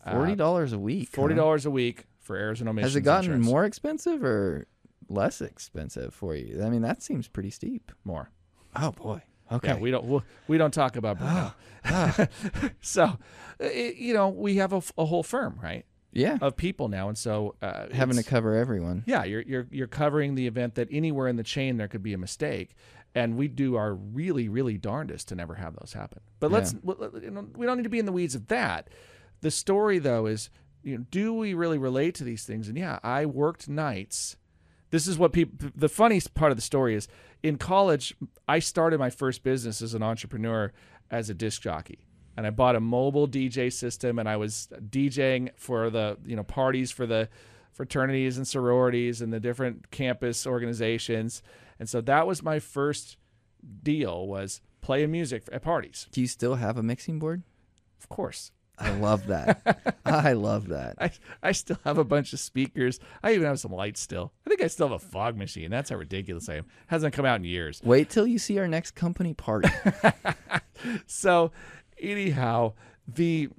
[0.09, 1.09] Forty dollars a week.
[1.17, 3.45] Uh, $40 a week for errors and omissions Has it gotten insurance.
[3.45, 4.65] more expensive or
[5.09, 6.63] less expensive for you?
[6.63, 7.91] I mean, that seems pretty steep.
[8.03, 8.29] More.
[8.75, 9.21] Oh boy.
[9.51, 9.69] Okay.
[9.71, 9.73] Ah.
[9.75, 12.29] Yeah, we don't we, we don't talk about burnout.
[12.81, 13.17] so,
[13.59, 16.37] it, you know, we have a whole firm, right, yeah.
[16.41, 19.03] of people now, and so uh, Having to cover everyone.
[19.05, 22.13] yeah, you're you're you're covering the event that anywhere in the chain there could be
[22.13, 22.75] a mistake,
[23.15, 26.19] and we do our really really darndest to never have those happen.
[26.41, 28.89] But let's w- you know, we don't need to be in the weeds of that.
[29.41, 30.49] The story though is,
[30.83, 32.67] you know, do we really relate to these things?
[32.67, 34.35] And yeah, I worked nights.
[34.89, 35.69] This is what people.
[35.75, 37.07] The funniest part of the story is
[37.43, 38.15] in college.
[38.47, 40.71] I started my first business as an entrepreneur
[41.11, 41.99] as a disc jockey,
[42.35, 46.43] and I bought a mobile DJ system, and I was DJing for the you know
[46.43, 47.29] parties for the
[47.71, 51.43] fraternities and sororities and the different campus organizations,
[51.79, 53.17] and so that was my first
[53.83, 56.07] deal was playing music at parties.
[56.11, 57.43] Do you still have a mixing board?
[57.99, 59.95] Of course, I love that.
[60.05, 60.95] I love that.
[60.99, 61.11] I
[61.41, 62.99] I still have a bunch of speakers.
[63.23, 64.33] I even have some lights still.
[64.45, 65.71] I think I still have a fog machine.
[65.71, 66.65] That's how ridiculous I am.
[66.87, 67.81] Hasn't come out in years.
[67.83, 69.69] Wait till you see our next company party.
[71.05, 71.51] So,
[71.99, 72.73] anyhow,
[73.07, 73.49] the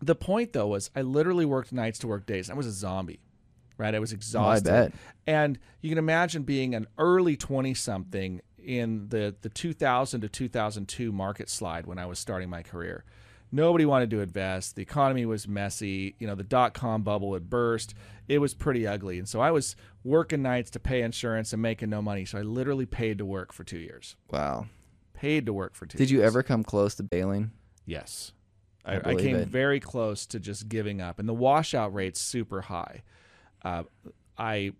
[0.00, 2.50] the point though was I literally worked nights to work days.
[2.50, 3.20] I was a zombie,
[3.78, 3.94] right?
[3.94, 4.64] I was oh, exhausted.
[4.64, 4.92] bet.
[5.26, 11.12] And you can imagine being an early twenty something in the the 2000 to 2002
[11.12, 13.04] market slide when I was starting my career.
[13.52, 14.74] Nobody wanted to invest.
[14.76, 16.16] The economy was messy.
[16.18, 17.94] You know, the dot com bubble had burst.
[18.26, 19.18] It was pretty ugly.
[19.18, 22.24] And so I was working nights to pay insurance and making no money.
[22.24, 24.16] So I literally paid to work for two years.
[24.30, 24.66] wow.
[25.12, 27.52] Paid to work for two Did you ever come close to bailing?
[27.86, 28.32] Yes.
[28.84, 29.48] I I, I, came it.
[29.48, 33.02] very close to just giving up, and the washout rate's super high.
[33.62, 33.84] Uh,
[34.36, 34.72] I,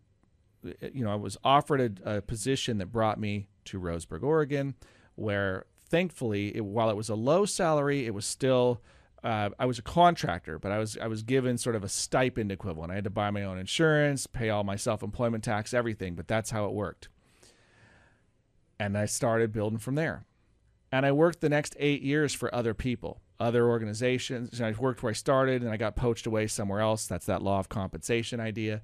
[0.92, 4.74] you know, I was offered a, a position that brought me to Roseburg, Oregon,
[5.14, 8.82] where thankfully, it, while it was a low salary, it was still.
[9.22, 12.50] Uh, I was a contractor, but I was I was given sort of a stipend
[12.50, 12.90] equivalent.
[12.90, 16.16] I had to buy my own insurance, pay all my self employment tax, everything.
[16.16, 17.08] But that's how it worked.
[18.78, 20.24] And I started building from there.
[20.90, 24.58] And I worked the next eight years for other people, other organizations.
[24.58, 27.06] And I worked where I started and I got poached away somewhere else.
[27.06, 28.82] That's that law of compensation idea.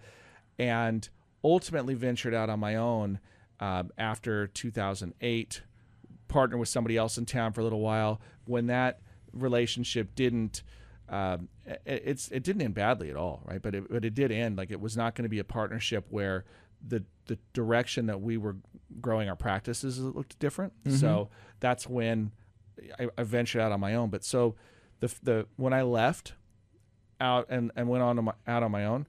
[0.58, 1.08] And
[1.42, 3.18] ultimately ventured out on my own
[3.58, 5.62] um, after 2008,
[6.30, 8.20] partnered with somebody else in town for a little while.
[8.46, 9.00] When that
[9.32, 10.62] relationship didn't.
[11.08, 13.60] Um, it, it's it didn't end badly at all, right?
[13.60, 16.06] But it, but it did end like it was not going to be a partnership
[16.08, 16.44] where
[16.86, 18.56] the the direction that we were
[19.00, 20.72] growing our practices looked different.
[20.98, 22.30] So that's when
[22.98, 24.10] I, I ventured out on my own.
[24.10, 24.54] But so
[25.00, 26.34] the the when I left
[27.20, 29.06] out and and went on to my, out on my own,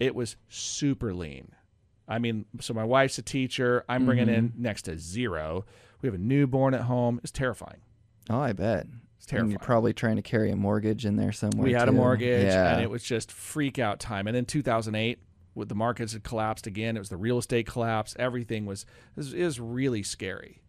[0.00, 1.52] it was super lean.
[2.08, 3.84] I mean, so my wife's a teacher.
[3.88, 5.64] I'm bringing in next to zero.
[6.02, 7.20] We have a newborn at home.
[7.22, 7.80] It's terrifying.
[8.30, 8.86] Oh, I bet.
[9.16, 9.50] It's And terrifying.
[9.50, 11.64] you're probably trying to carry a mortgage in there somewhere.
[11.64, 12.74] we had a mortgage Yeah.
[12.74, 15.18] and it was just freak out time and then 2008
[15.54, 18.84] with the markets had collapsed again it was the real estate collapse everything was
[19.16, 20.60] was, really scary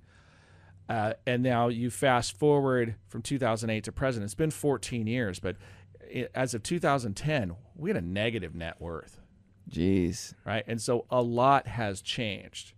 [0.89, 5.57] uh, and now you fast forward from 2008 to present it's been 14 years but
[6.09, 9.19] it, as of 2010 we had a negative net worth
[9.69, 10.33] Jeez.
[10.45, 12.71] right and so a lot has changed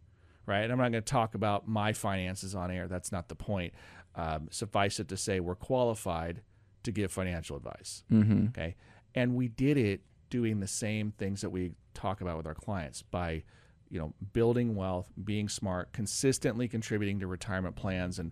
[0.49, 3.73] right i'm not going to talk about my finances on air that's not the point
[4.15, 6.41] um, suffice it to say we're qualified
[6.83, 8.47] to give financial advice Mm-hmm.
[8.47, 8.75] Okay.
[9.15, 13.01] And we did it doing the same things that we talk about with our clients
[13.01, 13.43] by,
[13.89, 18.31] you know, building wealth, being smart, consistently contributing to retirement plans and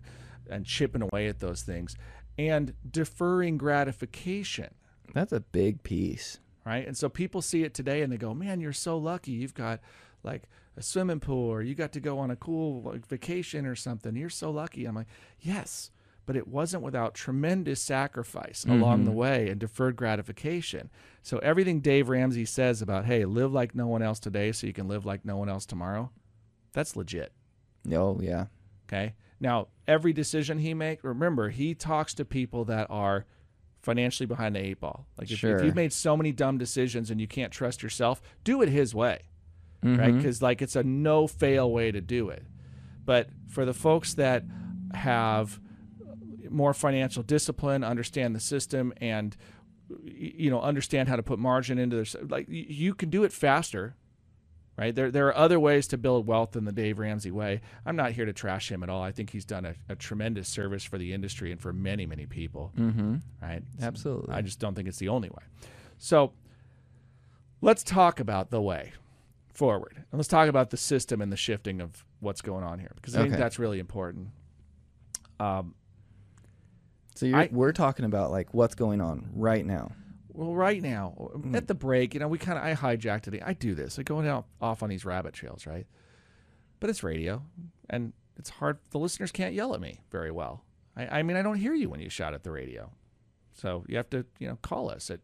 [0.50, 1.94] and chipping away at those things
[2.38, 4.72] and deferring gratification.
[5.12, 6.38] That's a big piece.
[6.64, 6.86] Right.
[6.86, 9.32] And so people see it today and they go, Man, you're so lucky.
[9.32, 9.80] You've got
[10.22, 10.44] like
[10.78, 14.16] a swimming pool or you got to go on a cool like, vacation or something.
[14.16, 14.86] You're so lucky.
[14.86, 15.08] I'm like,
[15.40, 15.90] Yes,
[16.24, 19.04] but it wasn't without tremendous sacrifice along mm-hmm.
[19.06, 20.90] the way and deferred gratification.
[21.22, 24.74] So everything Dave Ramsey says about, hey, live like no one else today so you
[24.74, 26.10] can live like no one else tomorrow,
[26.72, 27.32] that's legit.
[27.90, 28.46] Oh yeah.
[28.86, 29.14] Okay.
[29.40, 33.24] Now, every decision he makes, remember, he talks to people that are
[33.80, 35.06] financially behind the eight ball.
[35.16, 38.60] Like if, if you've made so many dumb decisions and you can't trust yourself, do
[38.60, 39.20] it his way,
[39.82, 40.12] right?
[40.12, 40.16] Mhm.
[40.18, 42.44] Because like it's a no fail way to do it.
[43.04, 44.44] But for the folks that
[44.94, 45.60] have
[46.50, 49.36] more financial discipline, understand the system, and
[50.04, 53.96] you know understand how to put margin into their like you can do it faster
[54.76, 57.96] right there there are other ways to build wealth than the dave ramsey way i'm
[57.96, 60.84] not here to trash him at all i think he's done a, a tremendous service
[60.84, 63.14] for the industry and for many many people Mm-hmm.
[63.40, 64.34] right Absolutely.
[64.34, 65.42] i just don't think it's the only way
[65.96, 66.34] so
[67.62, 68.92] let's talk about the way
[69.58, 72.92] forward and let's talk about the system and the shifting of what's going on here
[72.94, 74.28] because i think that's really important
[75.40, 75.74] um,
[77.14, 79.92] so I- we're talking about like what's going on right now.
[80.32, 83.42] Well, right now at the break, you know, we kind of I hijacked it.
[83.44, 83.98] I do this.
[83.98, 85.86] I go out off on these rabbit trails, right?
[86.78, 87.42] But it's radio,
[87.90, 88.78] and it's hard.
[88.90, 90.64] The listeners can't yell at me very well.
[90.96, 92.90] I, I mean, I don't hear you when you shout at the radio,
[93.52, 95.18] so you have to, you know, call us at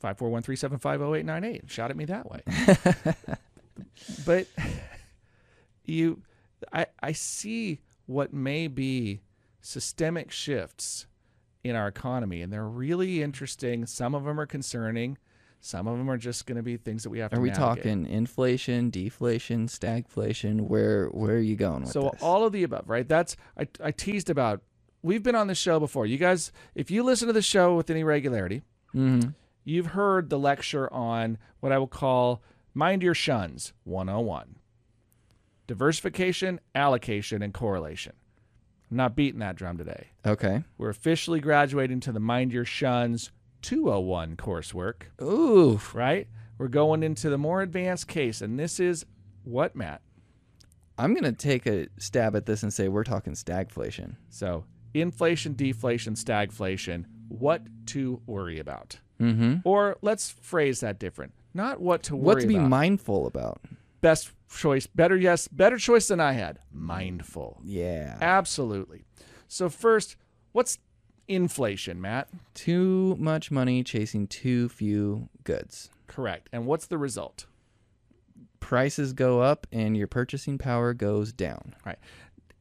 [0.00, 2.28] five four one three seven five zero eight nine eight and shout at me that
[2.28, 2.42] way.
[4.24, 4.46] but
[5.84, 6.22] you,
[6.72, 9.20] I I see what may be
[9.60, 11.06] systemic shifts
[11.62, 13.86] in our economy, and they're really interesting.
[13.86, 15.16] Some of them are concerning.
[15.60, 17.38] Some of them are just going to be things that we have to.
[17.38, 17.76] Are we navigate.
[17.82, 20.60] talking inflation, deflation, stagflation?
[20.60, 22.22] Where where are you going with So this?
[22.22, 23.08] all of the above, right?
[23.08, 24.60] That's I, I teased about.
[25.02, 26.04] We've been on the show before.
[26.06, 28.62] You guys, if you listen to the show with any regularity,
[28.94, 29.30] mm-hmm.
[29.64, 32.42] you've heard the lecture on what I will call
[32.76, 34.56] Mind Your Shuns 101.
[35.68, 38.14] Diversification, allocation, and correlation.
[38.90, 40.08] I'm not beating that drum today.
[40.26, 40.64] Okay.
[40.76, 43.30] We're officially graduating to the Mind Your Shuns
[43.62, 45.80] 201 coursework, Ooh.
[45.94, 46.26] right?
[46.58, 49.06] We're going into the more advanced case, and this is
[49.44, 50.02] what, Matt?
[50.98, 54.16] I'm gonna take a stab at this and say we're talking stagflation.
[54.30, 58.98] So, inflation, deflation, stagflation, what to worry about.
[59.20, 59.56] Mm-hmm.
[59.64, 61.32] Or let's phrase that different.
[61.54, 62.68] Not what to worry What to be about.
[62.68, 63.60] mindful about?
[64.00, 66.58] Best choice, better yes, better choice than I had.
[66.72, 67.60] Mindful.
[67.64, 68.18] Yeah.
[68.20, 69.04] Absolutely.
[69.48, 70.16] So first,
[70.52, 70.78] what's
[71.28, 72.28] inflation, Matt?
[72.54, 75.90] Too much money chasing too few goods.
[76.06, 76.48] Correct.
[76.52, 77.46] And what's the result?
[78.60, 81.74] Prices go up and your purchasing power goes down.
[81.84, 81.98] Right.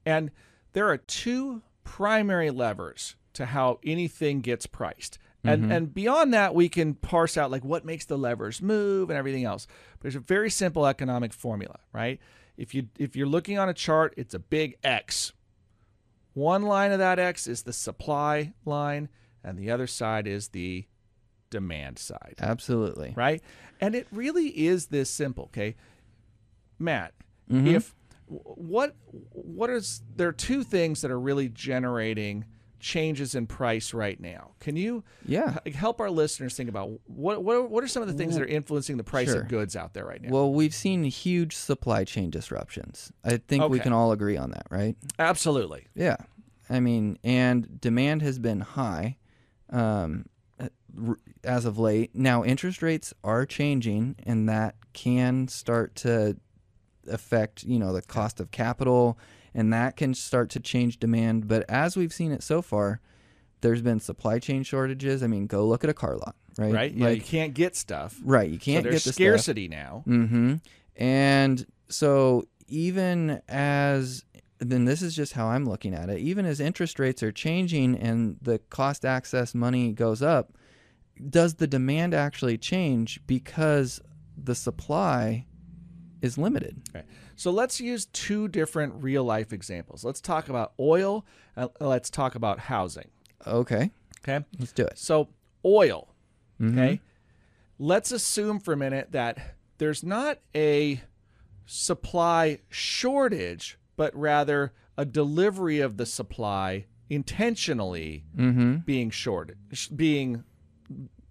[0.05, 0.31] And
[0.73, 5.17] there are two primary levers to how anything gets priced.
[5.45, 9.17] And and beyond that we can parse out like what makes the levers move and
[9.19, 9.67] everything else.
[9.93, 12.19] But there's a very simple economic formula, right?
[12.55, 15.33] If you if you're looking on a chart, it's a big X.
[16.33, 19.09] One line of that X is the supply line
[19.43, 20.85] and the other side is the
[21.49, 23.13] demand side Absolutely.
[23.15, 23.43] right?
[23.81, 25.75] And it really is this simple, okay?
[26.79, 27.13] Matt,
[27.51, 27.67] Mm-hmm.
[27.67, 27.93] if
[28.27, 28.95] what
[29.31, 32.45] what is there are two things that are really generating
[32.83, 34.51] changes in price right now.
[34.59, 35.57] Can you Yeah.
[35.73, 38.47] help our listeners think about what what what are some of the things that are
[38.47, 39.41] influencing the price Sure.
[39.41, 40.29] of goods out there right now?
[40.29, 43.11] Well, we've seen huge supply chain disruptions.
[43.23, 44.95] I think we can all agree on that, right?
[45.17, 45.87] Absolutely.
[45.95, 46.17] Yeah.
[46.69, 49.17] I mean, and demand has been high
[49.69, 50.25] um,
[50.59, 50.69] uh,
[51.43, 52.11] as of late.
[52.13, 56.37] Now, interest rates are changing, and that can start to
[57.07, 59.17] affect, you know, the cost of capital,
[59.53, 61.47] and that can start to change demand.
[61.47, 63.01] But as we've seen it so far,
[63.61, 65.23] there's been supply chain shortages.
[65.23, 66.73] I mean, go look at a car lot, right?
[66.73, 66.93] Right?
[66.93, 68.19] yeah, you can't get stuff.
[68.23, 68.49] right.
[68.49, 69.15] You can't there's get the stuff.
[69.15, 70.03] scarcity now.
[70.07, 70.55] Mm-hmm.
[70.97, 74.25] And so even as
[74.59, 76.19] then this is just how I'm looking at it.
[76.19, 80.53] Even as interest rates are changing and the cost access money goes up,
[81.29, 84.01] does the demand actually change because
[84.37, 85.45] the supply
[86.21, 86.81] is limited?
[86.95, 87.05] Okay.
[87.35, 90.03] So let's use two different real life examples.
[90.03, 91.25] Let's talk about oil
[91.55, 93.09] and let's talk about housing.
[93.45, 94.45] Okay, Okay.
[94.59, 94.97] let's do it.
[94.97, 95.29] So,
[95.65, 96.13] oil.
[96.59, 96.71] Mhm.
[96.73, 97.01] Okay.
[97.79, 101.01] Let's assume for a minute that there's not a
[101.65, 108.75] supply shortage, but rather a delivery of the supply intentionally Mm-hmm.
[108.85, 109.55] being short,
[109.95, 110.43] being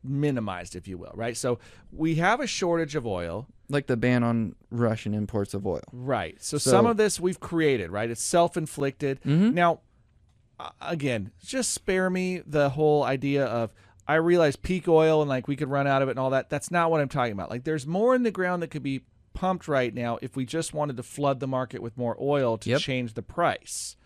[0.03, 1.37] minimized, if you will, right?
[1.37, 1.59] So
[1.93, 5.81] we have a shortage of oil, Like the ban on Russian imports of oil.
[5.93, 6.37] right?
[6.43, 8.11] So, So- some of this we've created, right?
[8.11, 9.20] It's self-inflicted.
[9.23, 9.55] Mhm.
[9.55, 9.81] Now,
[10.61, 13.73] uh, again, just spare me the whole idea of
[14.07, 16.51] I realize peak oil and like we could run out of it and all that.
[16.51, 17.51] That's not what I'm talking about.
[17.51, 20.75] Like there's more in the ground that could be pumped right now if we just
[20.75, 22.81] wanted to flood the market with more oil to Yep.
[22.81, 23.97] change the price.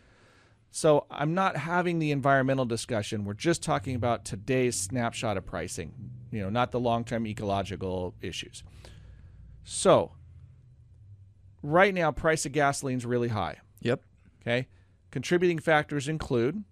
[0.71, 3.25] So I'm not having the environmental discussion.
[3.25, 5.93] We're just talking about today's snapshot of pricing,
[6.31, 8.63] you know, not the long-term ecological issues.
[9.69, 10.13] So
[11.63, 13.57] right now price of gasoline's really high.
[13.81, 14.01] Yep.
[14.41, 14.69] Okay.
[15.11, 16.65] Contributing factors include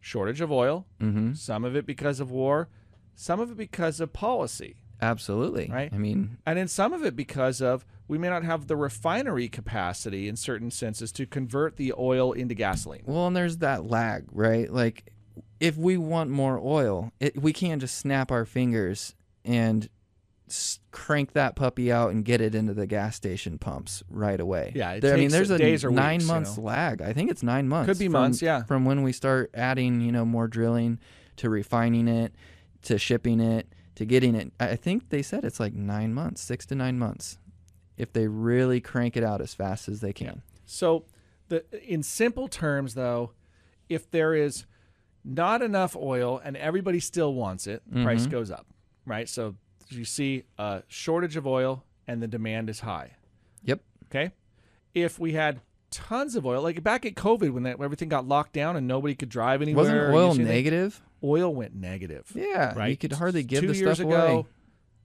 [0.00, 1.34] shortage of oil, Mm-hmm.
[1.34, 2.68] some of it because of war,
[3.14, 5.68] some of it because of policy, Absolutely.
[5.70, 5.92] Right.
[5.92, 9.48] I mean, and in some of it because of we may not have the refinery
[9.48, 13.02] capacity in certain senses to convert the oil into gasoline.
[13.04, 14.72] well, and there's that lag, right?
[14.72, 15.12] Like,
[15.58, 19.88] if we want more oil, it, we can't just snap our fingers and
[20.90, 24.72] crank that puppy out and get it into the gas station pumps right away.
[24.74, 26.64] Yeah, There- I mean, there's a days or nine weeks, you months know.
[26.64, 27.02] lag.
[27.02, 27.88] I think it's nine months.
[27.88, 28.62] Could be from- months, yeah.
[28.64, 30.98] From when we start adding, you know, more drilling
[31.36, 32.34] to refining it
[32.82, 34.52] to shipping it to getting it.
[34.58, 37.38] I think they said it's like nine months, six to nine months,
[37.96, 40.42] if they really crank it out as fast as they can.
[40.66, 41.04] So,
[41.48, 43.32] the in simple terms, though,
[43.88, 44.66] if there is
[45.24, 48.30] not enough oil and everybody still wants it, the price mm-hmm.
[48.30, 48.66] goes up,
[49.06, 49.28] right?
[49.28, 49.54] So
[49.90, 53.12] you see a shortage of oil and the demand is high.
[53.64, 53.80] Yep.
[54.06, 54.32] Okay.
[54.94, 55.60] If we had
[55.90, 59.14] tons of oil, like back at COVID when that, everything got locked down and nobody
[59.14, 61.00] could drive anywhere, Wasn't oil negative?
[61.22, 62.30] Oil went negative.
[62.34, 62.74] Yeah.
[62.76, 62.90] Right.
[62.90, 64.44] You could hardly give Two the years stuff ago, away.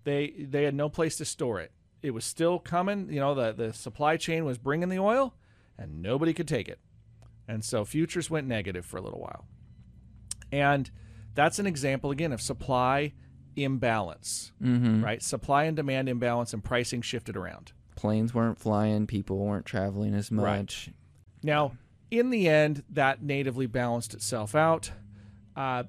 [0.03, 1.71] they they had no place to store it.
[2.01, 3.11] It was still coming.
[3.11, 5.33] You know, the the supply chain was bringing the oil,
[5.77, 6.79] and nobody could take it,
[7.47, 9.45] and so futures went negative for a little while.
[10.51, 10.89] And
[11.35, 13.13] that's an example again of supply
[13.55, 15.03] imbalance, Mm-hmm.
[15.03, 15.21] right?
[15.21, 17.71] Supply and demand imbalance, and pricing shifted around.
[17.95, 19.07] Planes weren't flying.
[19.07, 20.43] People weren't traveling as much.
[20.87, 20.93] Right.
[21.43, 21.73] Now,
[22.11, 24.91] in the end, that natively balanced itself out.
[25.55, 25.83] Uh,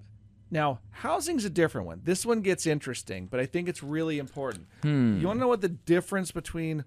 [0.51, 2.01] now, housing's a different one.
[2.03, 4.67] This one gets interesting, but I think it's really important.
[4.83, 5.21] Hmm.
[5.21, 6.85] You want to know what the difference between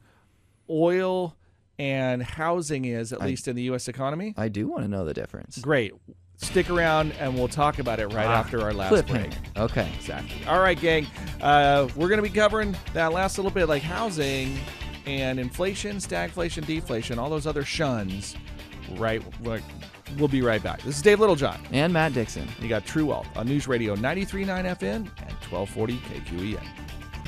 [0.69, 1.35] oil
[1.79, 3.87] and housing is, at least in the U.S.
[3.87, 4.33] economy?
[4.37, 5.57] I do want to know the difference.
[5.59, 5.93] Great.
[6.37, 9.31] Stick around, and we'll talk about it right Ah, after our last break.
[9.55, 9.89] Okay.
[9.95, 10.45] Exactly.
[10.45, 11.07] All right, gang.
[11.41, 14.57] Uh, we're going to be covering that last little bit, like housing
[15.05, 18.35] and inflation, stagflation, deflation, all those other shuns.
[18.95, 19.23] Right.
[20.17, 20.81] We'll be right back.
[20.83, 21.59] This is Dave Littlejohn.
[21.71, 22.47] And Matt Dixon.
[22.59, 24.45] You got True Wealth on News Radio 93.9
[24.77, 25.07] FM and
[25.49, 26.63] 1240 KQEN.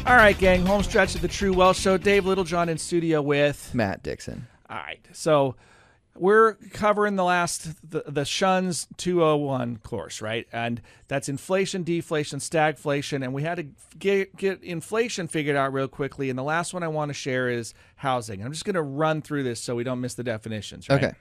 [0.06, 0.66] All right, gang.
[0.66, 1.98] Home stretch of the True Wealth Show.
[1.98, 3.74] Dave Littlejohn in studio with.
[3.74, 4.46] Matt Dixon.
[4.70, 5.00] All right.
[5.14, 5.56] So
[6.18, 10.48] we're covering the last the, the Shuns 201 course, right?
[10.52, 15.88] And that's inflation, deflation, stagflation, and we had to get get inflation figured out real
[15.88, 16.30] quickly.
[16.30, 18.44] And the last one I want to share is housing.
[18.44, 21.04] I'm just going to run through this so we don't miss the definitions, right?
[21.04, 21.14] Okay.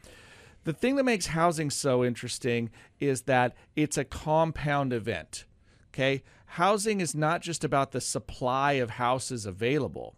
[0.64, 5.45] The thing that makes housing so interesting is that it's a compound event.
[5.92, 6.22] Okay?
[6.47, 10.14] Housing is not just about the supply of houses available,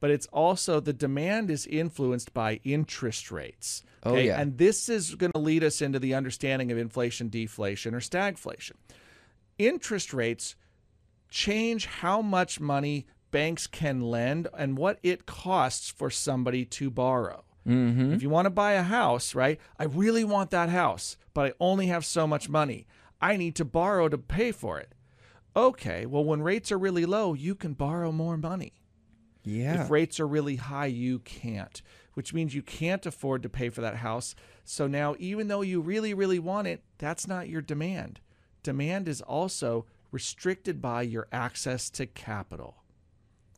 [0.00, 3.84] but it's also the demand is influenced by interest rates.
[4.02, 4.26] Oh, okay?
[4.26, 4.40] yeah.
[4.40, 8.72] And this is going to lead us into the understanding of inflation, deflation, or stagflation.
[9.58, 10.56] Interest rates
[11.28, 17.44] change how much money banks can lend and what it costs for somebody to borrow.
[17.68, 18.14] Mm-hmm.
[18.14, 19.60] If you want to buy a house, right?
[19.78, 22.86] I really want that house, but I only have so much money.
[23.20, 24.94] I need to borrow to pay for it.
[25.54, 28.79] Okay, well, when rates are really low, you can borrow more money.
[29.50, 29.84] Yeah.
[29.84, 31.82] If rates are really high, you can't,
[32.14, 34.34] which means you can't afford to pay for that house.
[34.64, 38.20] So now, even though you really, really want it, that's not your demand.
[38.62, 42.76] Demand is also restricted by your access to capital.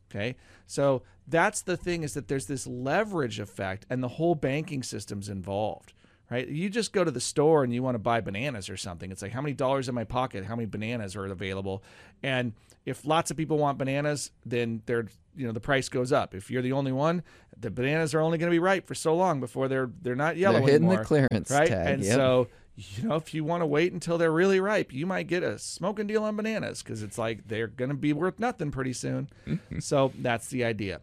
[0.09, 0.35] Okay.
[0.67, 5.29] So that's the thing is that there's this leverage effect and the whole banking system's
[5.29, 5.93] involved,
[6.29, 6.47] right?
[6.47, 9.11] You just go to the store and you want to buy bananas or something.
[9.11, 11.83] It's like how many dollars in my pocket, how many bananas are available,
[12.21, 12.53] and
[12.85, 16.35] if lots of people want bananas, then they're you know the price goes up.
[16.35, 17.23] If you're the only one,
[17.59, 20.37] the bananas are only going to be ripe for so long before they're they're not
[20.37, 21.67] yellow They're hitting anymore, the clearance right?
[21.67, 21.87] tag.
[21.87, 22.15] and yep.
[22.15, 25.43] so you know if you want to wait until they're really ripe, you might get
[25.43, 28.93] a smoking deal on bananas because it's like they're going to be worth nothing pretty
[28.93, 29.29] soon.
[29.47, 29.79] Mm-hmm.
[29.79, 31.01] so that's the idea.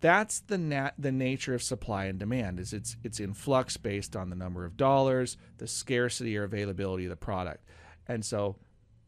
[0.00, 4.16] That's the nat- the nature of supply and demand is it's it's in flux based
[4.16, 7.64] on the number of dollars, the scarcity or availability of the product.
[8.08, 8.56] And so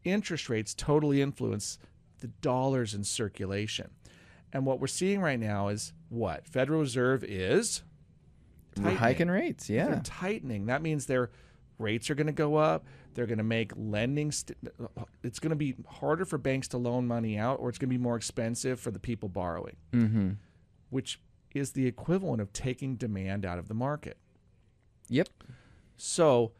[0.03, 1.79] interest rates totally influence
[2.19, 3.89] the dollars in circulation.
[4.51, 6.47] And what we're seeing right now is what?
[6.47, 7.81] Federal Reserve is
[8.75, 8.97] tightening.
[8.97, 9.67] hiking rates.
[9.67, 10.01] They're Yeah.
[10.03, 10.67] tightening.
[10.67, 11.31] That means their
[11.79, 12.85] rates are going to go up.
[13.15, 14.31] They're going to make lending.
[14.31, 14.57] St-
[15.23, 17.93] it's going to be harder for banks to loan money out, or it's going to
[17.97, 20.29] be more expensive for the people borrowing, Mm-hmm.
[20.93, 21.19] Which
[21.53, 24.17] is the equivalent of taking demand out of the market.
[25.09, 25.29] Yep.
[25.97, 26.53] So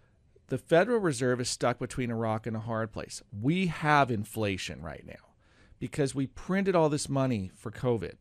[0.47, 3.21] the Federal Reserve is stuck between a rock and a hard place.
[3.41, 5.33] We have inflation right now
[5.79, 8.15] because we printed all this money for COVID.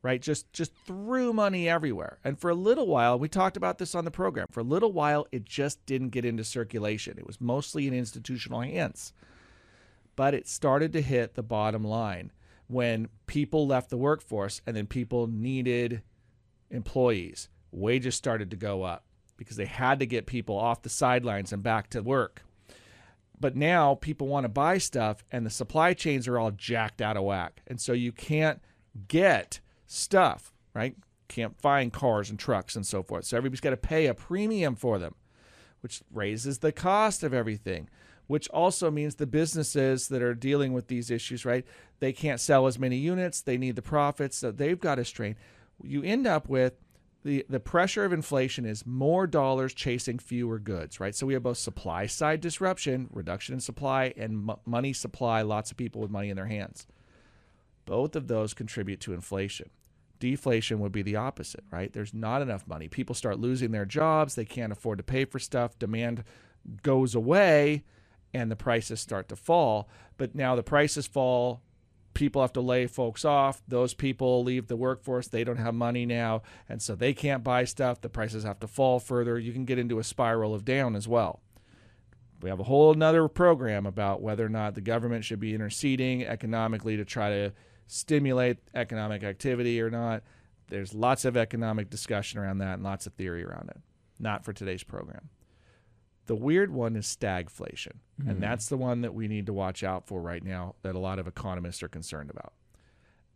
[0.00, 0.22] Right?
[0.22, 2.18] Just just threw money everywhere.
[2.22, 4.46] And for a little while, we talked about this on the program.
[4.48, 7.18] For a little while, it just didn't get into circulation.
[7.18, 9.12] It was mostly in institutional hands.
[10.14, 12.32] But it started to hit the bottom line
[12.68, 16.02] when people left the workforce and then people needed
[16.70, 17.48] employees.
[17.72, 19.04] Wages started to go up
[19.36, 22.42] because they had to get people off the sidelines and back to work.
[23.40, 27.16] But now people want to buy stuff and the supply chains are all jacked out
[27.16, 27.62] of whack.
[27.66, 28.60] And so you can't
[29.06, 30.96] get stuff, right?
[31.28, 33.24] Can't find cars and trucks and so forth.
[33.24, 35.14] So everybody's got to pay a premium for them,
[35.80, 37.88] which raises the cost of everything,
[38.28, 41.66] which also means the businesses that are dealing with these issues, right?
[41.98, 43.40] They can't sell as many units.
[43.40, 44.36] They need the profits.
[44.36, 45.34] So they've got to strain.
[45.82, 46.74] You end up with
[47.24, 51.14] the, the pressure of inflation is more dollars chasing fewer goods, right?
[51.14, 55.70] So we have both supply side disruption, reduction in supply, and m- money supply, lots
[55.70, 56.86] of people with money in their hands.
[57.86, 59.70] Both of those contribute to inflation.
[60.20, 61.92] Deflation would be the opposite, right?
[61.92, 62.88] There's not enough money.
[62.88, 64.34] People start losing their jobs.
[64.34, 65.78] They can't afford to pay for stuff.
[65.78, 66.24] Demand
[66.82, 67.84] goes away
[68.34, 69.88] and the prices start to fall.
[70.16, 71.62] But now the prices fall.
[72.14, 73.62] People have to lay folks off.
[73.68, 75.28] Those people leave the workforce.
[75.28, 76.42] They don't have money now.
[76.68, 78.00] And so they can't buy stuff.
[78.00, 79.38] The prices have to fall further.
[79.38, 81.40] You can get into a spiral of down as well.
[82.40, 86.24] We have a whole nother program about whether or not the government should be interceding
[86.24, 87.52] economically to try to
[87.86, 90.22] stimulate economic activity or not.
[90.68, 93.80] There's lots of economic discussion around that and lots of theory around it.
[94.20, 95.30] Not for today's program.
[96.28, 100.06] The weird one is stagflation, and that's the one that we need to watch out
[100.06, 102.52] for right now that a lot of economists are concerned about.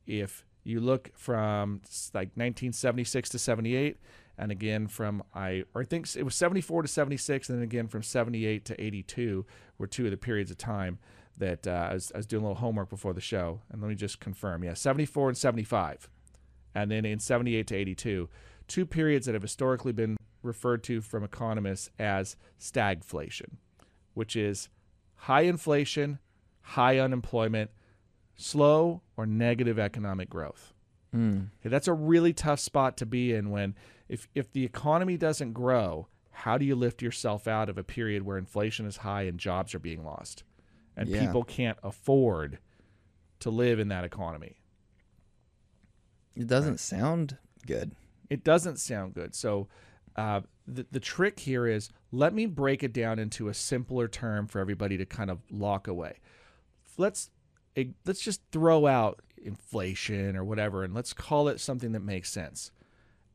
[0.06, 1.80] If you look from
[2.12, 3.96] like 1976 to 78,
[4.36, 7.88] and again from I or I think it was 74 to 76, and then again
[7.88, 9.46] from 78 to 82
[9.78, 10.98] were two of the periods of time
[11.38, 13.88] that uh, I, was, I was doing a little homework before the show, and let
[13.88, 14.64] me just confirm.
[14.64, 16.10] Yeah, 74 and 75,
[16.74, 18.28] and then in 78 to 82,
[18.68, 23.56] two periods that have historically been referred to from economists as stagflation,
[24.14, 24.68] which is
[25.14, 26.18] high inflation,
[26.62, 27.70] high unemployment,
[28.36, 30.72] slow or negative economic growth.
[31.14, 31.48] Mm.
[31.60, 33.74] Okay, that's a really tough spot to be in when
[34.08, 38.22] if if the economy doesn't grow, how do you lift yourself out of a period
[38.22, 40.44] where inflation is high and jobs are being lost
[40.96, 41.20] and Yeah.
[41.26, 42.58] people can't afford
[43.40, 44.56] to live in that economy?
[46.34, 47.36] It doesn't sound
[47.66, 47.94] good.
[48.30, 49.34] It doesn't sound good.
[49.34, 49.68] So
[50.16, 54.46] uh, the the trick here is let me break it down into a simpler term
[54.46, 56.20] for everybody to kind of lock away.
[56.96, 57.30] Let's
[57.76, 62.30] eh, let's just throw out inflation or whatever, and let's call it something that makes
[62.30, 62.70] sense.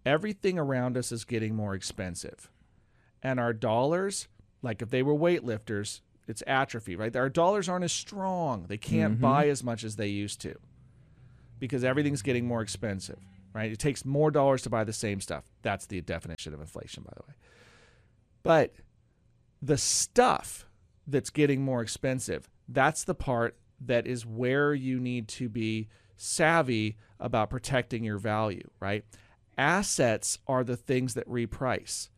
[0.05, 2.49] Everything around us is getting more expensive,
[3.21, 4.27] and our dollars,
[4.61, 7.15] like if they were weightlifters, it's atrophy, right?
[7.15, 8.65] Our dollars aren't as strong.
[8.67, 10.55] They can't buy as much as they used to
[11.59, 13.19] because everything's getting more expensive,
[13.53, 13.71] right?
[13.71, 15.45] It takes more dollars to buy the same stuff.
[15.61, 17.35] That's the definition of inflation, by the way.
[18.43, 18.73] But
[19.61, 20.65] the stuff
[21.05, 26.97] that's getting more expensive, that's the part that is where you need to be savvy
[27.19, 29.03] about protecting your value, right?
[29.57, 32.09] Assets are the things that reprice.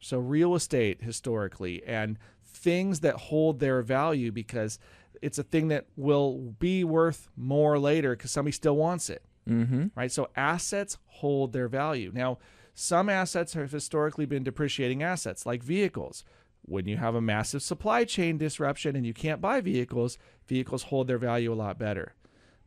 [0.00, 4.78] So, real estate historically and things that hold their value because
[5.20, 9.86] it's a thing that will be worth more later because somebody still wants it Mm-hmm.
[9.96, 10.12] right?
[10.12, 12.12] So assets hold their value.
[12.14, 12.38] Now,
[12.74, 16.24] some assets have historically been depreciating assets, like vehicles.
[16.64, 20.16] When you have a massive supply chain disruption and you can't buy vehicles,
[20.46, 22.14] vehicles hold their value a lot better.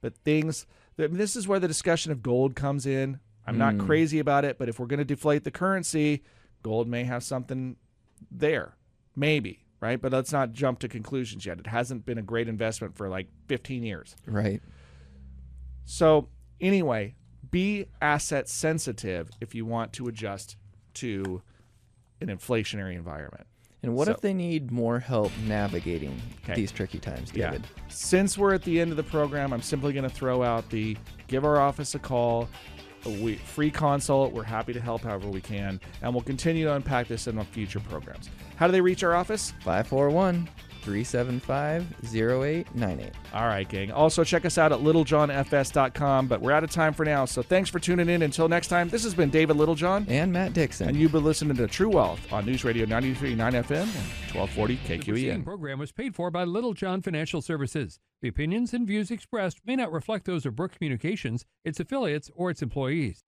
[0.01, 0.67] But things,
[0.97, 3.19] this is where the discussion of gold comes in.
[3.47, 6.23] I'm not crazy about it, but if we're going to deflate the currency,
[6.65, 7.75] Gold may have something
[8.31, 8.75] there,
[9.15, 10.01] maybe, right?
[10.01, 11.59] But let's not jump to conclusions yet.
[11.59, 14.15] It hasn't been a great investment for like 15 years.
[14.25, 14.63] Right.
[15.83, 16.29] So,
[16.61, 17.15] anyway,
[17.51, 20.57] be asset sensitive if you want to adjust
[20.95, 21.41] to
[22.21, 23.45] an inflationary environment.
[23.83, 26.55] And what So- if they need more help navigating Okay.
[26.55, 27.61] these tricky times, David?
[27.63, 27.83] Yeah.
[27.87, 30.97] Since we're at the end of the program, I'm simply going to throw out the
[31.27, 32.49] give our office a call.
[33.21, 34.33] We free consult.
[34.33, 37.43] We're happy to help however we can, and we'll continue to unpack this in our
[37.43, 38.31] future programs.
[38.55, 39.51] How do they reach our office?
[39.59, 40.49] 541
[40.85, 43.11] 375 0898.
[43.33, 43.91] All right, gang.
[43.91, 46.27] Also, check us out at littlejohnfs.com.
[46.27, 48.21] But we're out of time for now, so thanks for tuning in.
[48.21, 50.87] Until next time, this has been David Littlejohn, And Matt Dixon.
[50.89, 54.97] and you've been listening to True Wealth on News Radio 93.9 FM and 1240 The
[54.99, 55.43] KQEN.
[55.43, 57.99] program was paid for by Littlejohn Financial Services.
[58.21, 62.49] The opinions and views expressed may not reflect those of Brooke Communications, its affiliates, or
[62.49, 63.23] its employees.